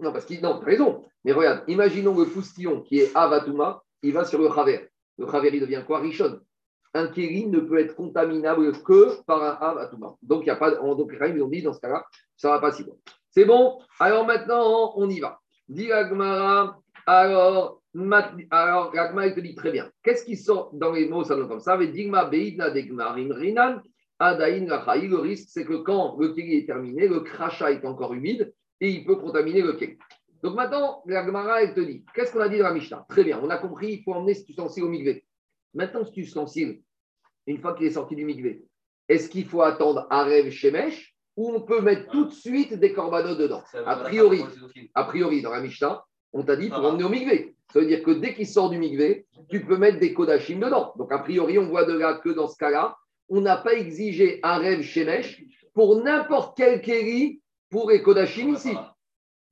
[0.00, 0.40] Non, parce qu'il.
[0.40, 1.04] Non, as raison.
[1.24, 4.88] Mais regarde, imaginons le poustillon qui est Avatouma, il va sur le Chaver.
[5.18, 6.00] Le Chaver, il devient quoi?
[6.00, 6.40] Richon.
[6.94, 10.16] Un Kéli ne peut être contaminable que par un Avatouma.
[10.22, 10.70] Donc, il y a pas.
[10.70, 12.96] Donc, ils ont dit, dans ce cas-là, ça ne va pas si loin.
[13.30, 13.78] C'est bon?
[14.00, 15.38] Alors maintenant, on y va.
[17.04, 17.82] Alors,
[18.50, 19.90] alors Agmara, il te dit très bien.
[20.02, 21.76] Qu'est-ce qui sort dans les mots, ça comme ça?
[21.76, 22.70] Digma Beidna.
[24.18, 28.14] Adaïn Rachaï, le risque, c'est que quand le kéli est terminé, le crachat est encore
[28.14, 29.98] humide et il peut contaminer le kéli.
[30.42, 33.04] Donc maintenant, la Gemara, elle te dit, qu'est-ce qu'on a dit dans la Mishnah?
[33.08, 35.24] Très bien, on a compris, il faut emmener cet ustensile au migvé.
[35.74, 36.80] Maintenant, cet ustensile,
[37.46, 38.64] une fois qu'il est sorti du migvé,
[39.08, 43.36] est-ce qu'il faut attendre Arev Shemesh ou on peut mettre tout de suite des corbanos
[43.36, 43.62] dedans?
[43.84, 44.42] A priori,
[44.94, 47.54] a priori, dans la Mishnah, on t'a dit pour emmener au migvé.
[47.72, 50.92] Ça veut dire que dès qu'il sort du migvé, tu peux mettre des kodachim dedans.
[50.96, 52.96] Donc, a priori, on voit de là que dans ce cas-là,
[53.28, 55.42] on n'a pas exigé un rêve shemesh
[55.74, 58.74] pour n'importe quel kéri pour les kodachim ici.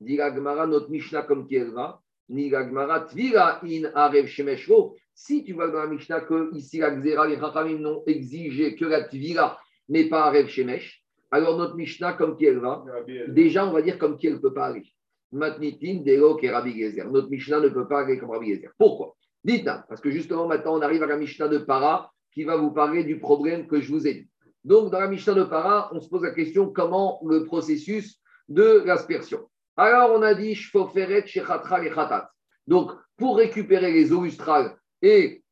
[0.00, 4.26] Dit la Gemara, notre Mishnah comme qui elle va, ni la Gemara, tvira in arev
[4.26, 4.96] shemesh lo.
[5.14, 8.84] Si tu vois dans la Mishnah que ici la Xéra, les Chachamim n'ont exigé que
[8.84, 9.58] la tvira,
[9.88, 12.84] mais pas arev shemesh, alors notre Mishnah comme qui elle va,
[13.28, 14.84] déjà on va dire comme qui elle ne peut pas aller.
[15.32, 17.10] Matnitin, Delo, et Rabbi Gezer.
[17.10, 18.70] Notre Mishnah ne peut pas aller comme Rabbi Gezer.
[18.78, 19.16] Pourquoi?
[19.42, 22.72] Dites parce que justement maintenant on arrive à la Mishnah de Para qui va vous
[22.72, 24.28] parler du problème que je vous ai dit.
[24.64, 28.82] Donc dans la Mishnah de Para, on se pose la question comment le processus de
[28.84, 29.48] l'aspersion?
[29.76, 32.30] Alors on a dit Shfoferet, Shechatra et Khatat.
[32.66, 35.42] Donc pour récupérer les eaux lustrales et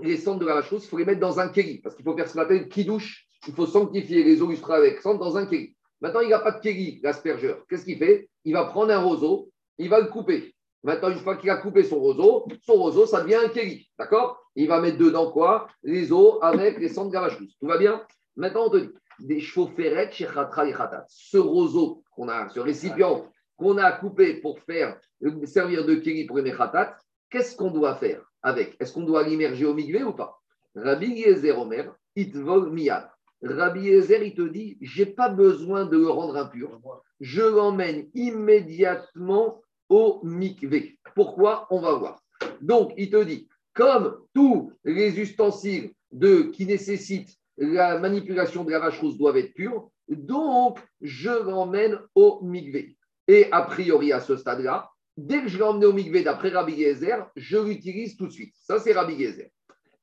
[0.00, 2.16] les cendres de la chose, il faut les mettre dans un kéli parce qu'il faut
[2.16, 3.26] faire ce qu'on appelle kidouche.
[3.46, 5.76] Il faut sanctifier les eaux lustrales avec cendres dans un kéli.
[6.00, 7.64] Maintenant, il n'a pas de kéli, l'aspergeur.
[7.68, 8.28] Qu'est-ce qu'il fait?
[8.44, 10.54] Il va prendre un roseau, il va le couper.
[10.84, 13.88] Maintenant, une fois qu'il a coupé son roseau, son roseau, ça devient un kéli.
[13.98, 14.38] D'accord?
[14.54, 15.66] Il va mettre dedans quoi?
[15.82, 17.46] Les eaux avec les cendres de.
[17.58, 18.02] Tout va bien?
[18.36, 21.06] Maintenant, on te dit des chevaux ferrettes chez Khatra et Khatat.
[21.08, 23.24] Ce roseau qu'on a, ce récipient
[23.56, 25.00] qu'on a coupé pour faire
[25.44, 26.98] servir de kéli pour les Khatat,
[27.30, 28.76] qu'est-ce qu'on doit faire avec?
[28.78, 30.38] Est-ce qu'on doit l'immerger au migvé ou pas?
[30.74, 33.08] Rabbi Yezer Omer, Miyad.
[33.42, 36.80] Rabbi Yezer, il te dit, j'ai pas besoin de le rendre impur.
[37.20, 40.98] Je l'emmène immédiatement au mikvé.
[41.14, 42.20] Pourquoi On va voir.
[42.60, 48.78] Donc, il te dit, comme tous les ustensiles de, qui nécessitent la manipulation de la
[48.80, 52.96] vache rousse doivent être purs, donc je l'emmène au mikvé.
[53.28, 56.76] Et a priori, à ce stade-là, dès que je l'ai emmené au mikvé d'après Rabbi
[56.76, 58.54] Gezer, je l'utilise tout de suite.
[58.58, 59.50] Ça, c'est Rabbi Gezer.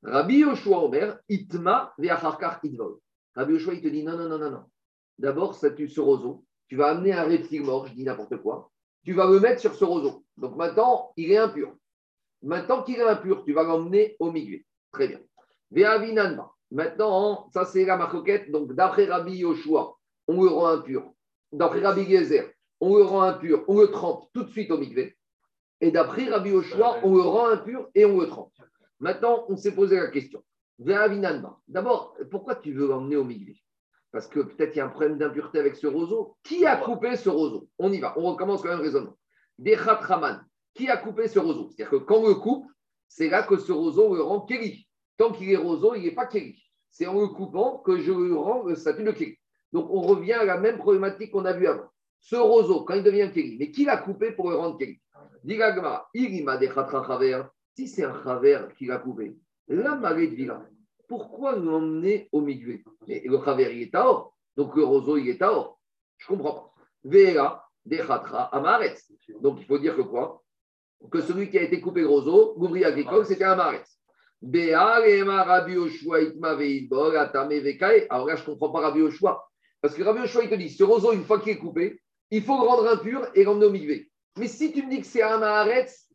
[0.04, 2.98] Rabbi Yoshua Omer, Itma ve'acharkar itvol.
[3.36, 4.64] Rabbi Yoshua, il te dit non, non, non, non, non.
[5.20, 8.71] D'abord, ça, tu- ce roseau, tu vas amener un reptile mort, je dis n'importe quoi,
[9.04, 10.24] tu vas le mettre sur ce roseau.
[10.38, 11.74] Donc maintenant, il est impur.
[12.44, 14.60] Maintenant qu'il est impur, tu vas l'emmener au milieu.
[14.92, 15.20] Très bien.
[15.72, 16.52] Ve'avinanma.
[16.72, 18.52] Maintenant, ça c'est la marcoquette.
[18.52, 19.96] Donc d'après Rabbi Yoshua,
[20.28, 21.12] on le rend impur.
[21.52, 25.18] D'après Rabbi Gezer, on le rend impur, on le trempe tout de suite au mikvé.
[25.82, 28.54] Et d'après Rabbi Yoshua, on le rend impur et on le trempe.
[29.00, 30.44] Maintenant, on s'est posé la question.
[30.80, 31.60] Ve'avinanma.
[31.68, 33.62] D'abord, pourquoi tu veux l'emmener au mikvé
[34.12, 36.36] Parce que peut-être il y a un problème d'impureté avec ce roseau.
[36.44, 37.70] Qui a coupé ce roseau?
[37.80, 39.18] On y va, on recommence quand même le raisonnement.
[39.58, 40.42] Des Raman.
[40.74, 41.70] Qui a coupé ce roseau?
[41.70, 42.66] C'est-à-dire que quand on le coupe,
[43.08, 44.88] c'est là que ce roseau le rend kéli.
[45.18, 46.62] Tant qu'il est roseau, il n'est pas kéli.
[46.90, 49.38] C'est en le coupant que je le rends le statut de kéli.
[49.72, 51.90] Donc on revient à la même problématique qu'on a vue avant.
[52.20, 55.00] ce roseau, quand il devient Kéli, mais qui l'a coupé pour le rendre Kéli
[55.44, 57.44] Digagma, Irima de Khatra Chaver,
[57.76, 59.36] si c'est un Chaver qui l'a coupé,
[59.68, 60.36] la marée de
[61.12, 65.28] pourquoi l'emmener au Migvé Mais le Chaver, il est à or, donc le roseau, il
[65.28, 65.78] est à or.
[66.18, 66.74] Je ne comprends pas.
[67.04, 69.12] Vera de Khatra Amaretz.
[69.42, 70.42] Donc il faut dire que quoi?
[71.12, 74.00] Que celui qui a été coupé le roseau, l'ouvrier agricole, c'était Amaretz.
[74.42, 74.72] Rabbi.
[78.10, 79.46] Alors là, je ne comprends pas Rabbi Yoshua.
[79.82, 82.00] Parce que Rabbi Yoshua, il te dit, ce roseau, une fois qu'il est coupé,
[82.30, 84.10] il faut le rendre impur et l'emmener au migvé.
[84.38, 86.08] Mais si tu me dis que c'est un Maharetz,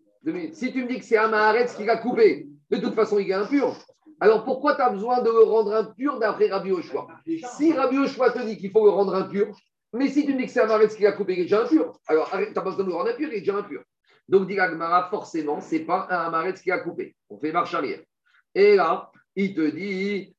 [0.55, 3.31] si tu me dis que c'est un Maharetz qui l'a coupé, de toute façon, il
[3.31, 3.77] est impur.
[4.21, 7.07] Alors pourquoi tu as besoin de le rendre impur d'après Rabbi Yoshua?
[7.57, 9.55] Si Rabbi Yoshua te dit qu'il faut le rendre impur,
[9.93, 11.63] mais si tu me dis que c'est un Maharetz qui l'a coupé, il est déjà
[11.63, 11.99] impur.
[12.07, 13.83] Alors tu n'as pas besoin de le rendre impur, il est déjà impur.
[14.29, 17.15] Donc, dit Agmara, forcément, ce n'est pas un Amaretz qui a coupé.
[17.31, 18.01] On fait marche arrière.
[18.55, 20.35] Et là, il te dit,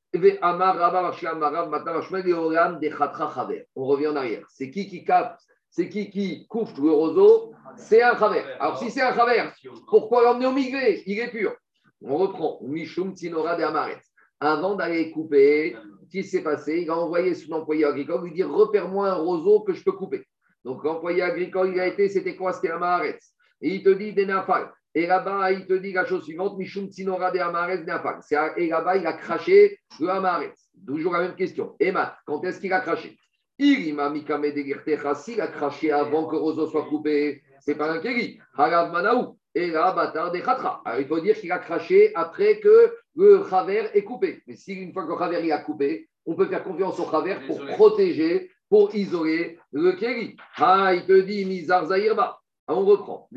[3.76, 4.46] on revient en arrière.
[4.50, 7.54] C'est qui qui capte C'est qui qui le roseau?
[7.76, 8.44] C'est un chaver.
[8.60, 9.44] Alors si c'est un chaver,
[9.88, 11.04] pourquoi l'emmener au migré?
[11.06, 11.56] Il est pur.
[12.02, 12.60] On reprend.
[12.62, 14.02] Mishum Tinora de Amaret.
[14.40, 16.82] Avant d'aller couper, ce qui s'est passé?
[16.82, 20.26] Il a envoyé son employé agricole lui dire repère-moi un roseau que je peux couper.
[20.64, 22.54] Donc l'employé agricole, il a été, c'était quoi?
[22.54, 22.70] C'était.
[23.62, 24.72] Et il te dit Denafal.
[24.94, 28.24] Et là-bas, il te dit la chose suivante Mishum Tsinora de Amaretz Neafak.
[28.58, 30.70] Et là-bas, il a craché le Amaretz.
[30.86, 31.76] Toujours la même question.
[31.80, 33.18] Emma, quand est-ce qu'il a craché?
[33.60, 34.24] Il m'a mis
[35.16, 38.40] S'il a craché avant que Roseau soit coupé, c'est pas un Keri.
[38.56, 39.37] Harav Manaou.
[39.58, 40.84] Et là, Batar de Khatra.
[40.86, 44.44] Alors, il faut dire qu'il a craché après que le Chaver est coupé.
[44.46, 47.10] Mais si une fois que le Chaver il a coupé, on peut faire confiance au
[47.10, 50.38] Chaver pour protéger, pour isoler le Keri.
[50.58, 52.40] Ah, il te dit Mizar Zahirba.
[52.68, 53.28] On reprend.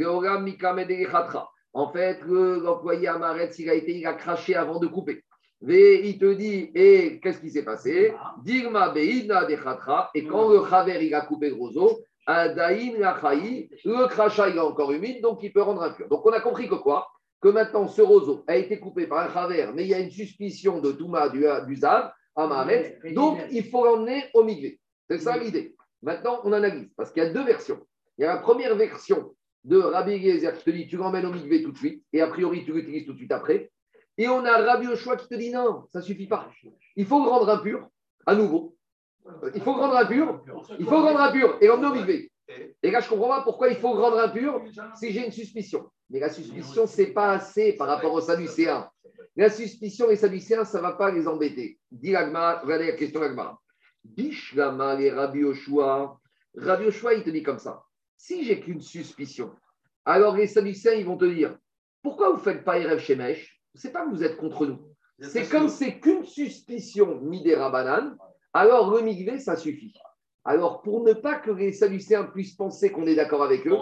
[1.73, 5.25] En fait, l'employé Amaretz, il a été, il a craché avant de couper.
[5.67, 8.13] Et il te dit, et qu'est-ce qui s'est passé?
[8.45, 13.71] Dirma Beidna de Khatra, et quand le Chaver, il a coupé le roseau, Adaïn Lachaï,
[13.85, 16.09] le crachat, il est encore humide, donc il peut rendre impur.
[16.09, 17.09] Donc on a compris que quoi?
[17.41, 20.11] Que maintenant, ce roseau a été coupé par un Chaver, mais il y a une
[20.11, 24.79] suspicion de Touma du, du Zav, Amaretz, donc il faut l'emmener au Migvé.
[25.09, 25.75] C'est ça l'idée.
[26.03, 27.81] Maintenant, on analyse, parce qu'il y a deux versions.
[28.17, 31.33] Il y a la première version de Rabbi Eliezer qui te dit tu l'emmènes au
[31.33, 33.71] migvé tout de suite, et a priori tu l'utilises tout de suite après.
[34.17, 36.49] Et on a Rabbi Oshua qui te dit non, ça ne suffit pas.
[36.97, 37.87] Il faut le rendre impur,
[38.27, 38.77] à nouveau.
[39.55, 40.43] Il faut rendre impur,
[40.79, 42.33] il faut rendre impur et l'emmener au migvé.
[42.83, 44.63] Et là, je ne comprends pas pourquoi il faut rendre impur
[44.95, 45.89] si j'ai une suspicion.
[46.09, 48.91] Mais la suspicion, ce n'est pas assez par rapport aux Sadducéens.
[49.37, 51.79] La suspicion, les Sadducéens, ça ne va pas les embêter.
[51.91, 53.59] Dis l'agma, regardez la question d'Agma.
[54.05, 56.19] Bish Lama, les Rabbi Oshua.
[56.57, 57.85] Rabbi Oshua, il te dit comme ça.
[58.17, 59.53] Si j'ai qu'une suspicion,
[60.05, 61.57] alors les Sadducéens, ils vont te dire
[62.03, 63.61] pourquoi vous ne faites pas Erev Shemesh?
[63.75, 64.81] C'est pas que vous êtes contre nous.
[65.21, 68.17] C'est comme c'est qu'une suspicion midera banane,
[68.53, 69.93] alors le migvé, ça suffit.
[70.45, 73.77] Alors, pour ne pas que les Sadducéens puissent penser qu'on est d'accord avec eux,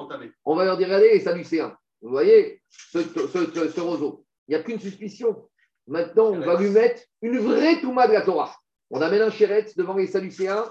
[0.44, 4.60] on va leur dire allez, les Sadducéens, vous voyez ce, ce, ce roseau, il n'y
[4.60, 5.48] a qu'une suspicion.
[5.86, 8.54] Maintenant, on va lui mettre une vraie Touma de la Torah.
[8.90, 10.64] On amène un chéret devant les Sadducéens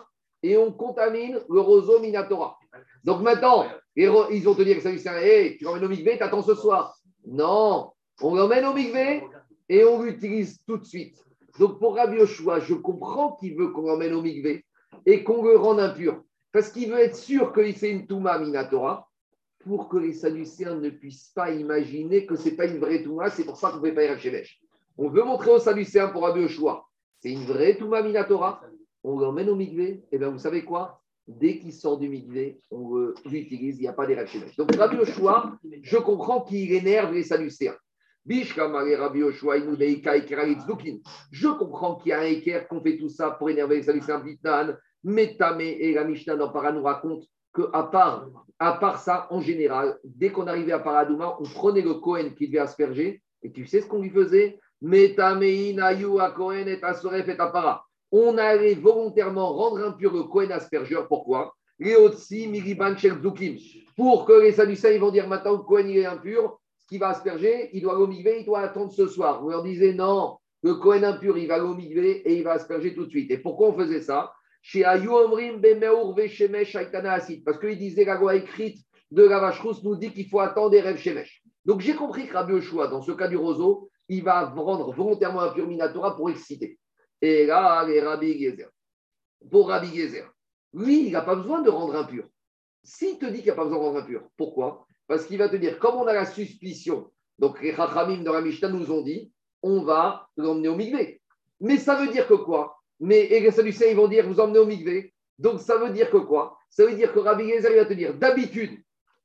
[0.43, 2.57] et on contamine le roseau Minatora.
[3.03, 6.55] Donc maintenant, ils vont te dire que ça hey, tu l'emmènes au Migvé, t'attends ce
[6.55, 6.97] soir.
[7.25, 7.91] Non,
[8.21, 9.23] on l'emmène au Migvé
[9.69, 11.17] et on l'utilise tout de suite.
[11.59, 14.65] Donc pour Rabbi Yoshua, je comprends qu'il veut qu'on l'emmène au Migvé
[15.05, 16.21] et qu'on le rende impur.
[16.51, 19.09] Parce qu'il veut être sûr qu'il fait une Touma Minatora
[19.59, 23.29] pour que les Sadducéens ne puissent pas imaginer que ce n'est pas une vraie Touma,
[23.29, 24.43] c'est pour ça qu'on ne fait pas y
[24.97, 26.85] On veut montrer aux Sadducéens pour Rabbi Yoshua,
[27.19, 28.61] c'est une vraie Touma Minatora.
[29.03, 31.01] On l'emmène au migvé, et eh bien vous savez quoi?
[31.27, 35.57] Dès qu'il sort du migvé, on l'utilise, il n'y a pas d'Erev Donc Rabbi Yoshua,
[35.81, 37.75] je comprends qu'il énerve les Sadducéens.
[41.31, 44.77] Je comprends qu'il y a un équerre qu'on fait tout ça pour énerver les Sadducéens.
[45.03, 47.23] Metame et la Mishnah dans Para nous raconte
[47.55, 48.27] qu'à part,
[48.59, 52.47] à part ça, en général, dès qu'on arrivait à Paradouma, on prenait le Kohen qui
[52.47, 54.59] devait asperger, et tu sais ce qu'on lui faisait?
[54.91, 56.05] Et et
[58.11, 61.07] on allait volontairement rendre impur le Kohen aspergeur.
[61.07, 61.55] Pourquoi?
[63.95, 67.09] Pour que les Sadducéens ils vont dire maintenant le Kohen il est impur, qui va
[67.09, 69.41] asperger, il doit l'omigver, il doit attendre ce soir.
[69.41, 73.05] Vous leur disiez non, le Kohen impur, il va l'omigver et il va asperger tout
[73.05, 73.31] de suite.
[73.31, 74.33] Et pourquoi on faisait ça?
[74.61, 75.01] Chez Parce
[77.59, 78.79] qu'il disait la loi écrite
[79.11, 81.43] de la vache nous dit qu'il faut attendre des rêves Shemesh.
[81.65, 85.41] Donc j'ai compris que Rabbi Yoshua, dans ce cas du roseau, il va rendre volontairement
[85.41, 86.79] un Minatora pour exciter.
[87.21, 88.69] Et là, les Rabbi Gezer.
[89.51, 90.31] Pour Rabbi Gezer,
[90.73, 92.27] lui, il n'a pas besoin de rendre impur.
[92.83, 94.86] S'il te dit qu'il n'y a pas besoin de rendre impur, pourquoi?
[95.07, 98.41] Parce qu'il va te dire, comme on a la suspicion, donc les Chachamim dans la
[98.41, 99.31] Mishnah nous ont dit,
[99.63, 101.21] on va l'emmener au Migvé.
[101.59, 102.77] Mais ça veut dire que quoi?
[102.99, 105.13] Mais et les Sadducéens, ils vont dire, vous emmenez au Migvé.
[105.39, 106.57] Donc ça veut dire que quoi?
[106.69, 108.79] Ça veut dire que Rabbi il va te dire, d'habitude,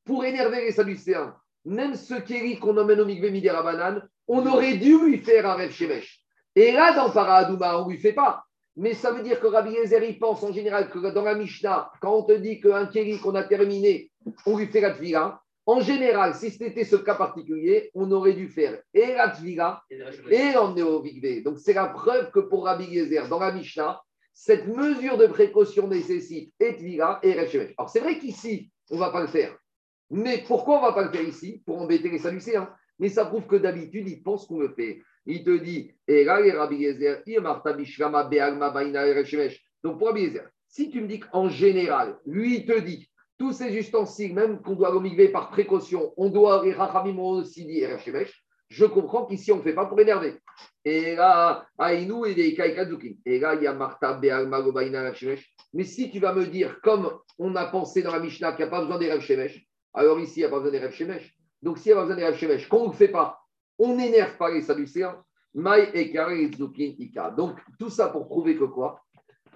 [0.04, 4.76] pour énerver les Sadducéens, même ce kéli qu'on emmène au Mikvé Midera Banane, on aurait
[4.76, 6.24] dû lui faire un rêve Shemesh.
[6.54, 8.44] Et là, dans Paradouma, on ne lui fait pas.
[8.76, 11.90] Mais ça veut dire que Rabbi Eliezer, il pense en général que dans la Mishnah,
[12.00, 14.10] quand on te dit qu'un kéli qu'on a terminé,
[14.46, 18.48] on lui fait la tvila, en général, si c'était ce cas particulier, on aurait dû
[18.48, 21.02] faire et la tvila et l'emmener au.
[21.44, 24.00] Donc c'est la preuve que pour Rabbi Eliezer, dans la Mishnah,
[24.32, 27.74] cette mesure de précaution nécessite et tvila et rêve Shemesh.
[27.78, 29.56] Alors c'est vrai qu'ici, on ne va pas le faire.
[30.10, 31.62] Mais pourquoi on ne va pas le faire ici?
[31.64, 32.68] Pour embêter les Sadducéens.
[32.98, 35.00] Mais ça prouve que d'habitude, ils pensent qu'on le fait.
[35.26, 37.22] Il te dit, et là, Rabbi Yezer.
[39.82, 43.08] Donc pour Rabbi Yezer, si tu me dis qu'en général, lui, il te dit,
[43.42, 47.82] tous ces ustensiles, même qu'on doit l'omigver par précaution, on doit, et Rachamim aussi dit
[48.68, 50.38] je comprends qu'ici, on ne fait pas pour énerver.
[50.84, 53.14] Et là, Aïnou et des Kaikazukin.
[53.26, 54.62] Et là, il y a Marta Be'alma.
[55.74, 58.68] Mais si tu vas me dire, comme on a pensé dans la Mishnah qu'il n'y
[58.68, 61.36] a pas besoin d'Erev Shemesh, alors ici, il n'y a pas besoin d'Erev Shemesh.
[61.62, 63.40] Donc, s'il n'y a pas besoin d'Erev Shemesh, quand on ne le fait pas,
[63.76, 65.20] on n'énerve pas les Sadducéens.
[65.52, 67.30] Maï et Ika.
[67.30, 69.02] Donc, tout ça pour prouver que quoi?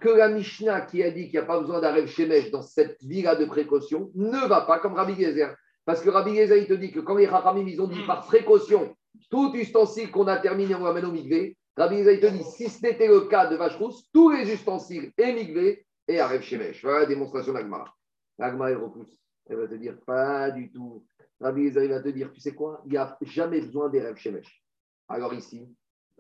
[0.01, 3.03] Que la Mishnah qui a dit qu'il n'y a pas besoin d'Arev Shemesh dans cette
[3.03, 5.55] villa de précaution ne va pas comme Rabbi Gezer.
[5.87, 8.27] Parce que Rabbi Gezer, il te dit que quand les Rachamim, ils ont dit par
[8.27, 8.95] précaution,
[9.31, 11.57] tout ustensile qu'on a terminé, on l'amène au Migvé.
[11.77, 15.13] Rabbi Gezer, il te dit, si c'était le cas de vache rousse, tous les ustensiles
[15.17, 16.83] et Migvé et Arev Shemesh.
[16.83, 17.95] Voilà la démonstration d'Agmara.
[18.39, 19.17] L'Agmara, il repousse.
[19.49, 21.07] Elle va te dire, pas du tout.
[21.41, 22.83] Rabbi Eliezer, il va te dire, tu sais quoi?
[22.85, 24.63] Il n'y a jamais besoin rêves Shemesh.
[25.09, 25.69] Alors ici,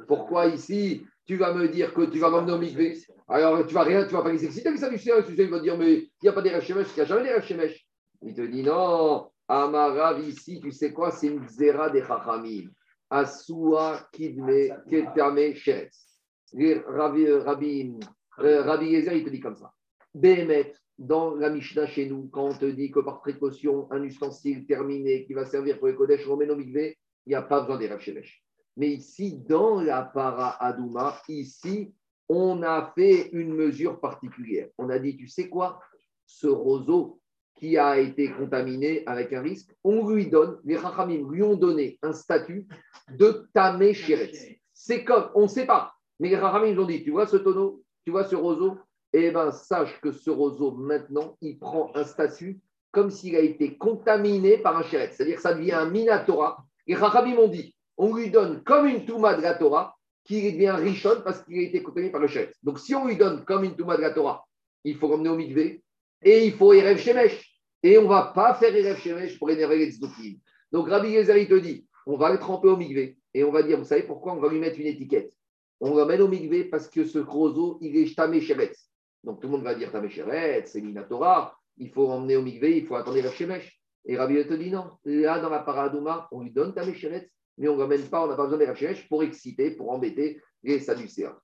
[0.06, 2.96] pourquoi ici tu vas me dire que tu vas m'emmener au mikvé
[3.28, 5.24] Alors tu vas rien, tu vas pas les exciter avec ça du ciel.
[5.24, 7.24] Tu vas dire, mais il n'y a pas des rêves Shemesh, il n'y a jamais
[7.24, 7.86] des rêves Shemesh.
[8.22, 12.70] Il te dit, non, Amarav ici, tu sais quoi C'est une zera des Chachamim.
[13.10, 16.20] Asua kidme ketame sheretz.
[16.52, 17.94] Rabbi, Rabbi,
[18.40, 19.72] euh, Rabbi Eliezer, il te dit comme ça.
[20.14, 24.66] Behemet, dans la Mishnah chez nous, quand on te dit que par précaution, un ustensile
[24.66, 27.78] terminé qui va servir pour les Kodesh Romain au Mikvé, il n'y a pas besoin
[27.78, 28.45] des Rav Shemesh.
[28.76, 31.94] Mais ici, dans la para Adouma, ici,
[32.28, 34.68] on a fait une mesure particulière.
[34.78, 35.80] On a dit, tu sais quoi
[36.26, 37.20] Ce roseau
[37.54, 41.98] qui a été contaminé avec un risque, on lui donne, les Rachamim lui ont donné
[42.02, 42.66] un statut
[43.10, 44.58] de Tamé Sheretz.
[44.74, 47.38] C'est comme, on ne sait pas, mais les Rachamim ils ont dit, tu vois ce
[47.38, 48.76] tonneau, tu vois ce roseau,
[49.14, 52.60] eh bien, sache que ce roseau, maintenant, il prend un statut
[52.90, 55.10] comme s'il a été contaminé par un chéret.
[55.12, 56.64] C'est-à-dire que ça devient un minatora.
[56.86, 60.70] Et Rachamim m'ont dit, on lui donne comme une touma de la Torah, qui devient
[60.70, 62.52] richonne parce qu'il a été contaminé par le chéret.
[62.62, 64.44] Donc, si on lui donne comme une touma de la Torah,
[64.84, 65.82] il faut l'emmener au mikvé
[66.22, 67.52] et il faut Erev Shemesh.
[67.82, 70.38] Et on ne va pas faire Erev Shemesh pour énerver les tzdukim.
[70.72, 73.62] Donc, Rabbi Gezer, il te dit, on va le tremper au mikvé et on va
[73.62, 75.32] dire, vous savez pourquoi on va lui mettre une étiquette?
[75.80, 78.90] On l'emmène au mikvé parce que ce roseau, il est tamé chéretz.
[79.26, 82.78] Donc tout le monde va dire Tamé Sheret, c'est Minatora, il faut emmener au Mikvé,
[82.78, 83.76] il faut attendre Rav Shemesh.
[84.04, 84.92] Et Rabbi te dit non.
[85.04, 87.28] Là, dans la Paradouma, on lui donne Tamé Sheret,
[87.58, 90.42] mais on ne ramène pas, on n'a pas besoin des Rav pour exciter, pour embêter
[90.62, 91.36] les Sadducéens.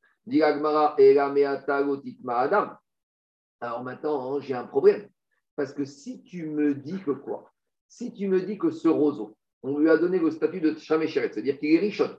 [3.60, 5.08] Alors maintenant, hein, j'ai un problème.
[5.56, 7.50] Parce que si tu me dis que quoi?
[7.88, 11.06] Si tu me dis que ce roseau, on lui a donné le statut de Tamé
[11.08, 12.16] Sheret, c'est-à-dire qu'il est richon.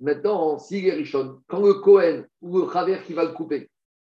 [0.00, 3.70] Maintenant, s'il est richon, quand le Cohen ou le Chaver qui va le couper,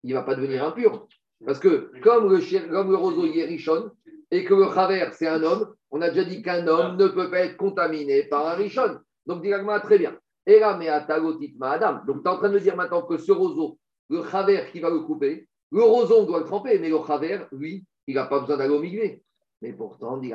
[0.02, 1.08] il ne va pas devenir impur.
[1.44, 3.90] Parce que comme le, comme le roseau est richon
[4.30, 7.30] et que le Chaver, c'est un homme, on a déjà dit qu'un homme ne peut
[7.30, 9.00] pas être contaminé par un richon.
[9.26, 10.16] Donc, directement, très bien.
[10.46, 12.00] Et là, mais Adam.
[12.06, 13.78] Donc, tu es en train de me dire maintenant que ce roseau,
[14.08, 17.40] le Chaver qui va le couper, le roseau, on doit le tremper, mais le Chaver,
[17.52, 19.22] lui, il n'a pas besoin d'aller au migvé.
[19.62, 20.32] Mais pourtant, dit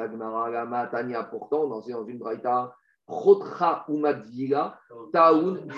[0.91, 2.73] Tania, pourtant, dans une braïta,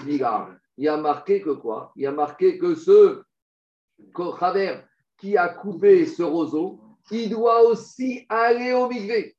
[0.05, 0.49] Vila.
[0.77, 1.91] Il y a marqué que quoi?
[1.95, 3.23] Il y a marqué que ce
[4.13, 4.81] Khaver
[5.17, 6.79] qui a coupé ce roseau,
[7.11, 9.35] il doit aussi aller au migvé.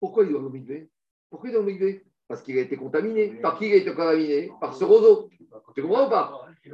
[0.00, 0.88] Pourquoi il doit aller au migvé
[1.30, 3.28] Pourquoi il doit au migvé Parce qu'il a été contaminé.
[3.40, 4.50] Par qui il a été contaminé?
[4.60, 5.28] Par ce roseau.
[5.74, 6.46] Tu comprends ou pas?
[6.64, 6.70] Et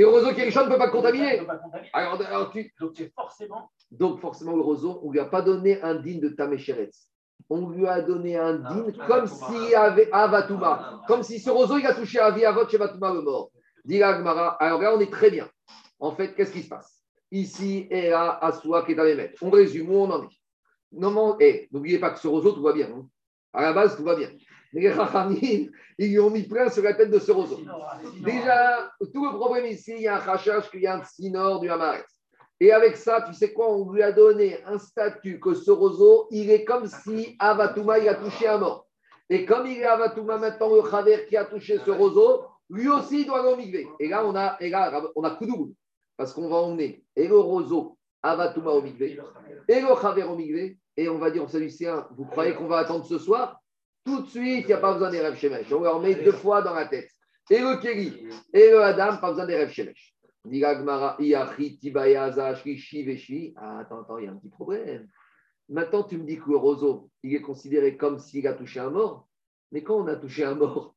[0.00, 1.42] le roseau qui est riche ne peut pas contaminer.
[1.92, 2.72] Alors, alors tu...
[2.80, 3.70] Donc, forcément.
[3.90, 7.08] Donc, forcément, le roseau, on ne lui a pas donné un digne de Tamécheretz.
[7.50, 11.02] On lui a donné un digne comme s'il avait Avatouma.
[11.06, 13.50] Comme si ce roseau, il a touché à Avot chez Vatouma le mort.
[13.84, 15.48] Dit Alors là, on est très bien.
[15.98, 17.01] En fait, qu'est-ce qui se passe?
[17.32, 21.42] Ici, et là, Aswa, qui est à On résume où on en est.
[21.42, 22.90] Et n'oubliez pas que ce roseau, tout va bien.
[22.94, 23.06] Hein.
[23.54, 24.28] À la base, tout va bien.
[24.74, 27.60] Les Rachamim, ils lui ont mis plein sur la tête de ce roseau.
[28.22, 31.60] Déjà, tout le problème ici, il y a un rachage qu'il y a un sinor
[31.60, 32.04] du Hamaret.
[32.60, 36.28] Et avec ça, tu sais quoi, on lui a donné un statut que ce roseau,
[36.30, 38.86] il est comme si Avatouma, il a touché un mort.
[39.30, 43.22] Et comme il est Avatouma maintenant, le Khaver qui a touché ce roseau, lui aussi
[43.22, 45.72] il doit au Et là, on a, et là, on a Koudoum.
[46.16, 49.18] Parce qu'on va emmener et le roseau Avatuma au Migvé,
[49.68, 52.78] et le Chaver au Migvé, et on va dire aux Sadducéens, vous croyez qu'on va
[52.78, 53.60] attendre ce soir?
[54.04, 55.72] Tout de suite, il n'y a pas besoin des rêves Shemesh.
[55.72, 57.10] On leur met deux fois dans la tête.
[57.50, 60.14] Et le Kéli, et le Adam, pas besoin des rêves Shemesh.
[60.44, 61.78] Diragmara, Iachi.
[63.56, 65.08] Ah, attends, attends, il y a un petit problème.
[65.68, 68.90] Maintenant, tu me dis que le roseau, il est considéré comme s'il a touché un
[68.90, 69.28] mort.
[69.70, 70.94] Mais quand on a touché un mort,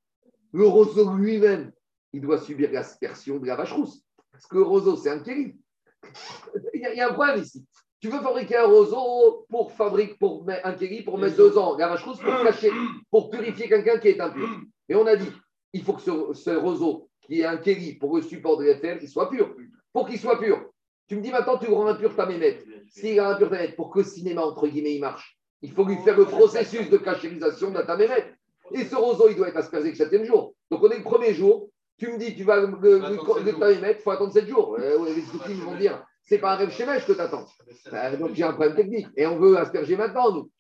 [0.52, 1.72] le roseau lui-même,
[2.14, 4.05] il doit subir l'aspersion de la vache rousse.
[4.36, 5.56] Parce que le roseau, c'est un kéli.
[6.74, 7.66] Il y, a, un problème ici.
[8.00, 11.88] Tu veux fabriquer un roseau pour fabriquer pour un kéli pour mettre deux ans, la
[11.88, 12.70] vache rousse pour cacher,
[13.10, 14.48] pour purifier quelqu'un qui est impur.
[14.90, 15.32] Et on a dit,
[15.74, 19.30] il faut que ce, roseau, qui est un kéli pour le support de il soit
[19.30, 19.56] pur.
[19.94, 20.70] Pour qu'il soit pur.
[21.08, 22.66] Tu me dis maintenant, tu rends impur ta mémette.
[22.90, 25.86] S'il a impur ta mémette, pour que le cinéma, entre guillemets, il marche, il faut
[25.86, 28.36] lui faire le processus de cachérisation de ta mémette.
[28.72, 30.54] Et ce roseau, il doit être aspergé le septième jour.
[30.70, 31.70] Donc on est le premier jour.
[31.98, 34.78] Tu me dis, tu vas le, le, le, tamémètre, il faut attendre 7 jours.
[34.80, 37.46] Euh, les Zoukim vont dire, c'est pas un rêve chémèche que tu attends.
[37.94, 39.08] Euh, donc a un problème technique.
[39.16, 40.52] Et on veut asperger maintenant, nous.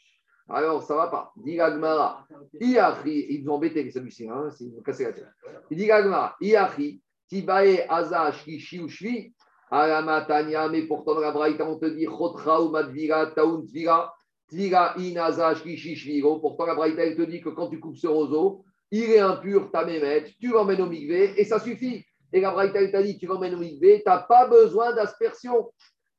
[0.47, 1.31] Alors, ça va pas.
[1.37, 2.25] Dit Gagmara.
[2.61, 5.27] Iachri, ils nous ont embêté, celui-ci, hein, ils nous cassé la tête.
[5.71, 6.35] Il dit Gagmara.
[6.39, 9.33] Iachri, Tibae, Aza, Shkishi ou Shvi.
[9.71, 14.13] Alamatania, mais pourtant dans la Braïta, on te dit Chotra ou Madvira, Taun Tvira.
[14.47, 16.39] Tvira, Inaza, Shkishi, Shviro.
[16.39, 18.63] Pourtant, la Braïta, elle te dit que quand tu coupes ce roseau,
[18.97, 22.05] il est impur, ta mémette, tu l'emmènes au migvé et ça suffit.
[22.31, 25.71] Et la Braïta, dit, tu l'emmènes au migvé, tu n'as pas besoin d'aspersion.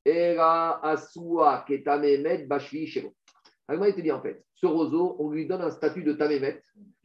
[0.05, 3.13] Et la Asua, qui ta mémette, Bashvi, Shiro.
[3.67, 6.63] Alors, il te dit en fait, ce roseau, on lui donne un statut de tamémet,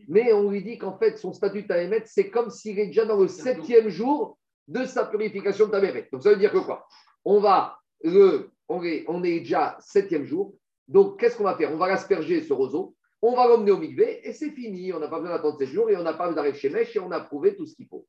[0.07, 3.05] mais on lui dit qu'en fait, son statut de tamémet, c'est comme s'il est déjà
[3.05, 6.07] dans le septième jour de sa purification de tamémet.
[6.11, 6.85] Donc, ça veut dire que quoi?
[7.25, 10.53] On va le, on est, on est déjà septième jour.
[10.87, 11.73] Donc, qu'est-ce qu'on va faire?
[11.73, 14.91] On va l'asperger, ce roseau, on va l'emmener au migvé et c'est fini.
[14.93, 16.99] On n'a pas besoin d'attendre 7 jours et on n'a pas d'arrêt chez Mèche et
[16.99, 18.05] on a prouvé tout ce qu'il faut.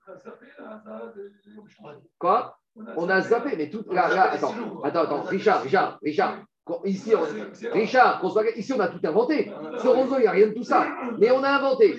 [2.19, 2.59] Quoi?
[2.97, 3.85] On a zappé, mais tout.
[3.91, 6.39] Là, là, attends, attends, attends, Richard, Richard, Richard.
[6.85, 9.53] Ici, on, Richard, qu'on soit- ici, on a tout inventé.
[9.83, 10.87] Ce roseau, il n'y a rien de tout ça.
[11.19, 11.97] Mais on a inventé.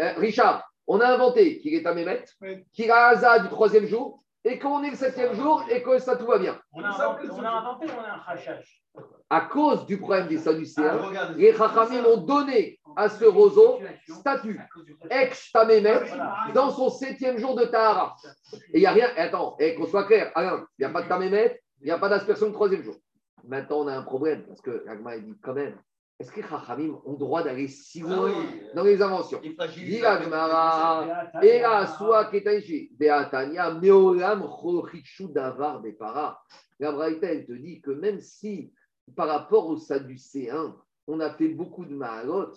[0.00, 2.24] Euh, Richard, on a inventé qu'il est à Mémet,
[2.72, 6.16] qu'il a Haza du troisième jour, et qu'on est le septième jour et que ça
[6.16, 6.58] tout va bien.
[6.72, 8.79] On a inventé, on a inventé, on a un rachage.
[9.32, 10.98] À cause du problème des Sadducéens,
[11.36, 13.78] les Chachamim ont donné à ce roseau
[14.08, 14.60] statut
[15.08, 16.00] ex tamémet
[16.52, 18.16] dans son septième jour de Tahara.
[18.72, 19.08] Et il n'y a rien.
[19.16, 21.98] et Attends, et qu'on soit clair, il n'y a pas de tamémet, il n'y a
[21.98, 22.96] pas d'aspersion le troisième jour.
[23.44, 25.78] Maintenant, on a un problème parce que Agma dit quand même
[26.20, 28.30] est-ce que les Chachamim ont droit d'aller si loin
[28.74, 29.40] dans les inventions?
[29.40, 31.62] Dit l'Agmara, et
[32.90, 35.80] Beatania, Meolam, Chochichu, Davar.
[36.78, 38.70] La Braïta, elle te dit que même si,
[39.16, 42.52] par rapport aux Sadducéens, on a fait beaucoup de Mahalot,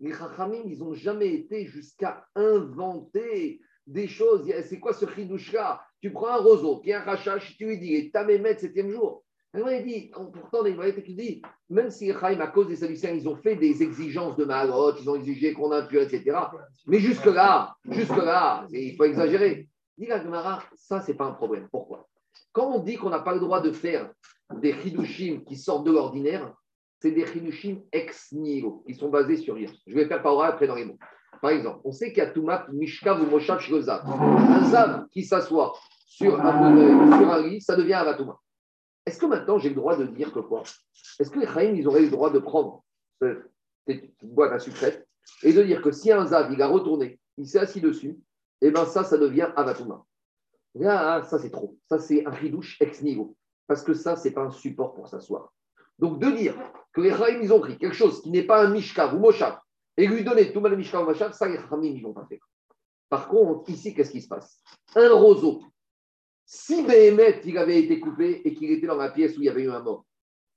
[0.00, 4.46] les Chachamim, ils n'ont jamais été jusqu'à inventer des choses.
[4.46, 7.66] Il a- C'est quoi ce chidouche-là Tu prends un roseau qui est un rachach, tu
[7.66, 9.24] lui dis, et tamémet, septième jour.
[9.52, 12.76] Alors, il dit, pourtant, il va qui dit, même si les Chaim, à cause des
[12.76, 16.36] Sadducéens, ils ont fait des exigences de Mahalot, ils ont exigé qu'on impure, etc.
[16.86, 19.68] Mais jusque-là, jusque-là, il faut exagérer.
[19.96, 21.66] Dit la Gemara, ça, c'est pas un problème.
[21.72, 22.06] Pourquoi?
[22.52, 24.10] Quand on dit qu'on n'a pas le droit de faire
[24.54, 26.52] des chidushim qui sortent de l'ordinaire,
[27.00, 29.70] c'est des chidushim ex nihilo, qui sont basés sur rien.
[29.86, 30.98] Je vais faire par après dans les mots.
[31.40, 33.60] Par exemple, on sait qu'il y a Toumat, Mishkav ou Moshav.
[33.70, 35.74] Un zav qui s'assoit
[36.06, 38.36] sur un, sur un lit, ça devient un.
[39.06, 40.62] Est-ce que maintenant j'ai le droit de dire que quoi?
[41.20, 42.82] Est-ce que les Chaïm, ils auraient le droit de prendre
[43.22, 43.42] ce-
[43.86, 45.06] cette boîte à sucrète
[45.42, 48.18] et de dire que si un zav, il a retourné, il s'est assis dessus,
[48.60, 50.04] et bien ça, ça devient Avatuma.
[50.74, 51.76] Là, ça c'est trop.
[51.88, 53.36] Ça c'est un ridouche ex niveau.
[53.66, 55.52] Parce que ça, c'est pas un support pour s'asseoir.
[55.98, 56.54] Donc de dire
[56.92, 59.58] que les Chaïm, ils ont pris quelque chose qui n'est pas un Mishkav ou Moshav
[59.96, 62.40] et lui donner tout mal Mishkav ou Moshav, ça, les Chaïm, ils l'ont pas fait.
[63.10, 64.62] Par contre, ici, qu'est-ce qui se passe?
[64.94, 65.62] Un roseau.
[66.46, 69.48] Si Béhémet, il avait été coupé et qu'il était dans la pièce où il y
[69.50, 70.06] avait eu un mort,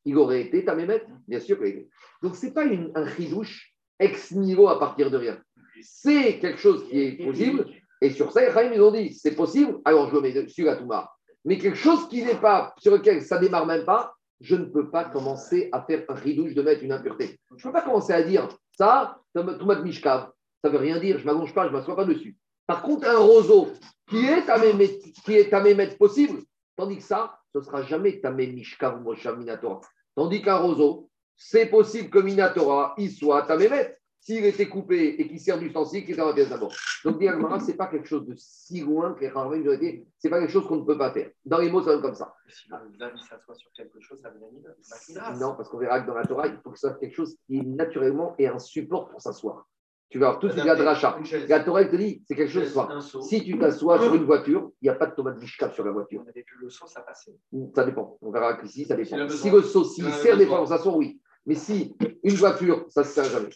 [0.05, 1.89] il aurait été Tamémet Bien sûr qu'il était.
[2.21, 5.41] Donc, ce n'est pas une- un chidouche ex niveau à partir de rien.
[5.81, 7.65] C'est quelque chose qui est possible.
[8.01, 11.11] Et sur ça, les ils ont dit c'est possible, alors je mets dessus Touma.
[11.45, 14.89] Mais quelque chose qui n'est pas, sur lequel ça démarre même pas, je ne peux
[14.89, 17.39] pas commencer à faire un ridouche de mettre une impureté.
[17.55, 20.31] Je ne peux pas commencer à dire ça, Touma de Mishkav.
[20.63, 22.35] Ça ne veut rien dire, je ne m'allonge pas, je ne m'assois pas dessus.
[22.65, 23.69] Par contre, un roseau
[24.07, 25.63] qui est à mémet, qui est à
[25.97, 26.41] possible,
[26.75, 29.81] tandis que ça, ce ne sera jamais tamé Mishkav ou Moshav Minatora.
[30.15, 33.97] Tandis qu'un roseau, c'est possible que Minatora, il soit à mémet.
[34.21, 36.71] S'il était coupé et qu'il sert d'ustensile, qui est dans la pièce d'abord.
[37.03, 40.05] Donc, Diagmara, ce n'est pas quelque chose de si loin que les Chachamim ont été.
[40.19, 41.31] Ce n'est pas quelque chose qu'on ne peut pas faire.
[41.43, 42.35] Dans les mots, ça donne comme ça.
[42.47, 44.71] Si il s'assoit sur quelque chose, ça veut dire
[45.07, 47.15] qu'il Non, parce qu'on verra que dans la Torah, il faut que ce soit quelque
[47.15, 49.67] chose qui naturellement est un support pour s'asseoir.
[50.11, 52.89] Tu vas avoir tout de suite la Torah, elle te dit, c'est quelque chose soit.
[53.23, 55.91] Si tu t'assois sur une voiture, il n'y a pas de tomate mishkab sur la
[55.91, 56.21] voiture.
[56.23, 57.33] On avait vu le son, ça passait.
[57.73, 58.19] Ça dépend.
[58.21, 59.27] On verra qu'ici, ça dépend.
[59.29, 61.19] Si le saut, s'il sert des fois, ça sort, oui.
[61.45, 63.49] Mais si une voiture, ça ne sert jamais.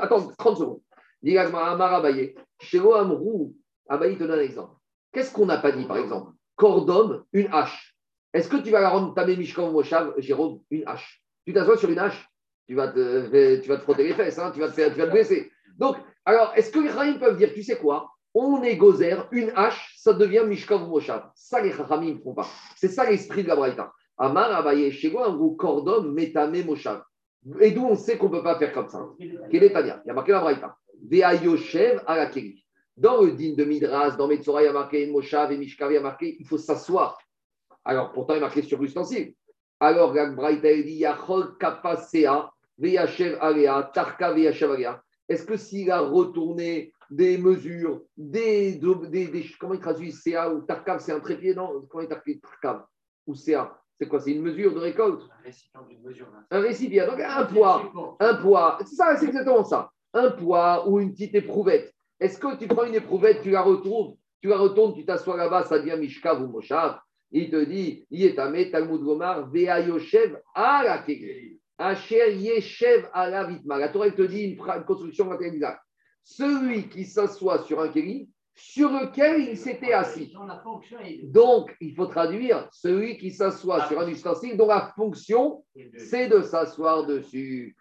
[0.00, 0.80] Attends, 30 secondes.
[1.36, 2.34] Amar Abaye.
[2.60, 3.54] Chez Amrou,
[3.88, 4.76] Abaye te donne un exemple.
[5.12, 6.32] Qu'est-ce qu'on n'a pas dit, par exemple?
[6.56, 7.96] Cordon, une hache.
[8.32, 11.90] Est-ce que tu vas la rendre tamé Mishkan Moshav, Jérôme, une hache Tu t'assois sur
[11.90, 12.30] une hache
[12.70, 15.00] tu vas, te, tu vas te frotter les fesses, hein, tu, vas te faire, tu
[15.00, 15.50] vas te blesser.
[15.76, 18.08] Donc, alors, est-ce que les Rahim peuvent dire, tu sais quoi?
[18.32, 21.32] On est gozer, une hache, ça devient Mishkan Moshav.
[21.34, 22.46] Ça, les Rahim ne font pas.
[22.76, 23.92] C'est ça l'esprit de la Braïta.
[24.20, 27.02] Amar Abaye, chez un cordon, Metame Moshav.
[27.60, 29.08] Et d'où on sait qu'on ne peut pas faire comme ça
[29.50, 30.76] Quel est Tania Il y a marqué la Braïta.
[31.10, 32.62] Vea Yoshev à la Keri.
[32.96, 35.94] Dans le din de Midras, dans Metzora, il y a marqué Moshav et Mishkav, il
[35.94, 37.18] y a marqué il faut s'asseoir.
[37.84, 39.32] Alors, pourtant, il est marqué sur l'ustensile.
[39.80, 45.02] Alors, la Braïta, dit Yachol Kapasea, Veyashev Alea, Tarka Veyashev Alea.
[45.26, 50.60] Est-ce que s'il a retourné des mesures, des, des, des- comment il traduit CA ou
[50.60, 52.84] Tarkav, c'est un trépied, non Comment il traduit Tarkav?
[53.26, 56.28] Ou CA C'est quoi C'est une mesure de récolte Un récipient d'une mesure.
[56.32, 56.44] là.
[56.50, 59.90] Un récipient, donc un poids, un poids, c'est ça, c'est exactement ça.
[60.12, 61.92] Un poids ou une petite éprouvette.
[62.18, 65.64] Est-ce que tu prends une éprouvette, tu la retournes, tu la retournes, tu t'assois là-bas,
[65.64, 66.98] ça devient Mishkav ou Moshav.
[67.32, 71.58] Il te dit, Yetame, Talmud Gomar, Vea Yoshev, ala Kegel.
[71.78, 73.78] Asher Yeshev ala Vitma.
[73.78, 75.78] La Torah elle te dit une construction matérielle.
[76.24, 78.28] Celui qui s'assoit sur un kéli,
[78.60, 80.32] sur lequel il s'était assis.
[81.24, 85.64] Donc, il faut traduire celui qui s'assoit sur un ustensile dont la fonction
[85.96, 87.74] c'est de s'asseoir dessus.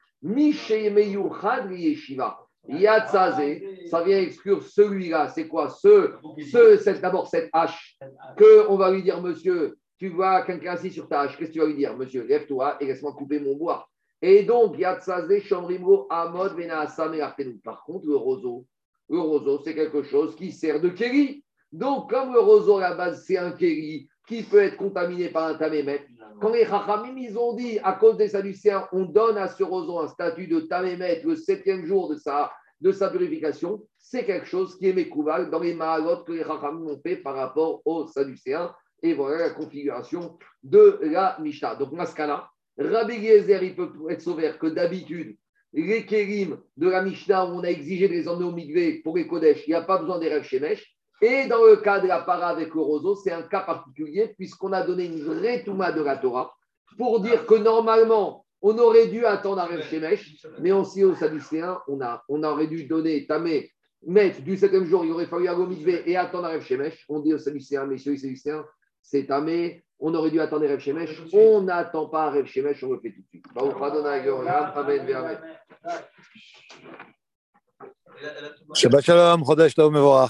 [2.68, 5.30] Yatzazé, ça vient exclure celui-là.
[5.30, 6.14] C'est quoi ce,
[6.52, 7.98] ce d'abord cette hache
[8.38, 11.38] que on va lui dire, monsieur, tu vois quelqu'un assis sur ta hache.
[11.38, 12.24] Qu'est-ce que tu vas lui dire, monsieur?
[12.24, 13.88] Lève-toi et laisse-moi couper mon bois.
[14.22, 17.58] Et donc, Yatzazé, Shomrimro, Amod, Artenu.
[17.64, 18.66] Par contre, le roseau,
[19.10, 21.44] le roseau, c'est quelque chose qui sert de kéli.
[21.72, 25.48] Donc, comme le roseau à la base, c'est un kéli qui peut être contaminé par
[25.48, 26.06] un tamémet,
[26.40, 30.00] quand les Chachamim, ils ont dit, à cause des Sadducéens, on donne à ce roseau
[30.00, 34.78] un statut de Tamémet le septième jour de sa, de sa purification, c'est quelque chose
[34.78, 38.74] qui est mécouval dans les Mahalot que les Chachamim ont fait par rapport aux Sadducéens.
[39.02, 41.76] Et voilà la configuration de la Mishnah.
[41.76, 45.38] Donc, Maskana, Rabbi Eliezer, il peut être sauvé que d'habitude,
[45.74, 49.18] les Kérim de la Mishnah, où on a exigé de les emmener au Migvé pour
[49.18, 50.96] les Kodesh, il n'y a pas besoin des rêves Shemesh.
[51.22, 54.72] Et dans le cas de la para avec le roseau, c'est un cas particulier puisqu'on
[54.72, 56.54] a donné une vraie Touma de la Torah
[56.98, 62.44] pour dire que normalement, on aurait dû attendre rêve Shemesh, mais aussi aux Sadducéens, on,
[62.44, 63.72] aurait dû donner Tamé,
[64.06, 65.72] mettre du septième jour, il aurait fallu aller au
[66.06, 67.06] et attendre rêve Shemesh.
[67.10, 68.66] On dit aux Sadducéens, messieurs les Sadducéens,
[69.02, 71.22] c'est Tamé, on aurait dû attendre rêve Shemesh.
[71.34, 73.46] On n'attend pas rêve Shemesh, on le fait tout de suite.
[73.54, 75.38] Baruch Adonai Elohim, Amen, Amen.
[78.22, 80.30] Elle a- elle a tout- Shabbat Shalom, Chodesh Tov Mevorach.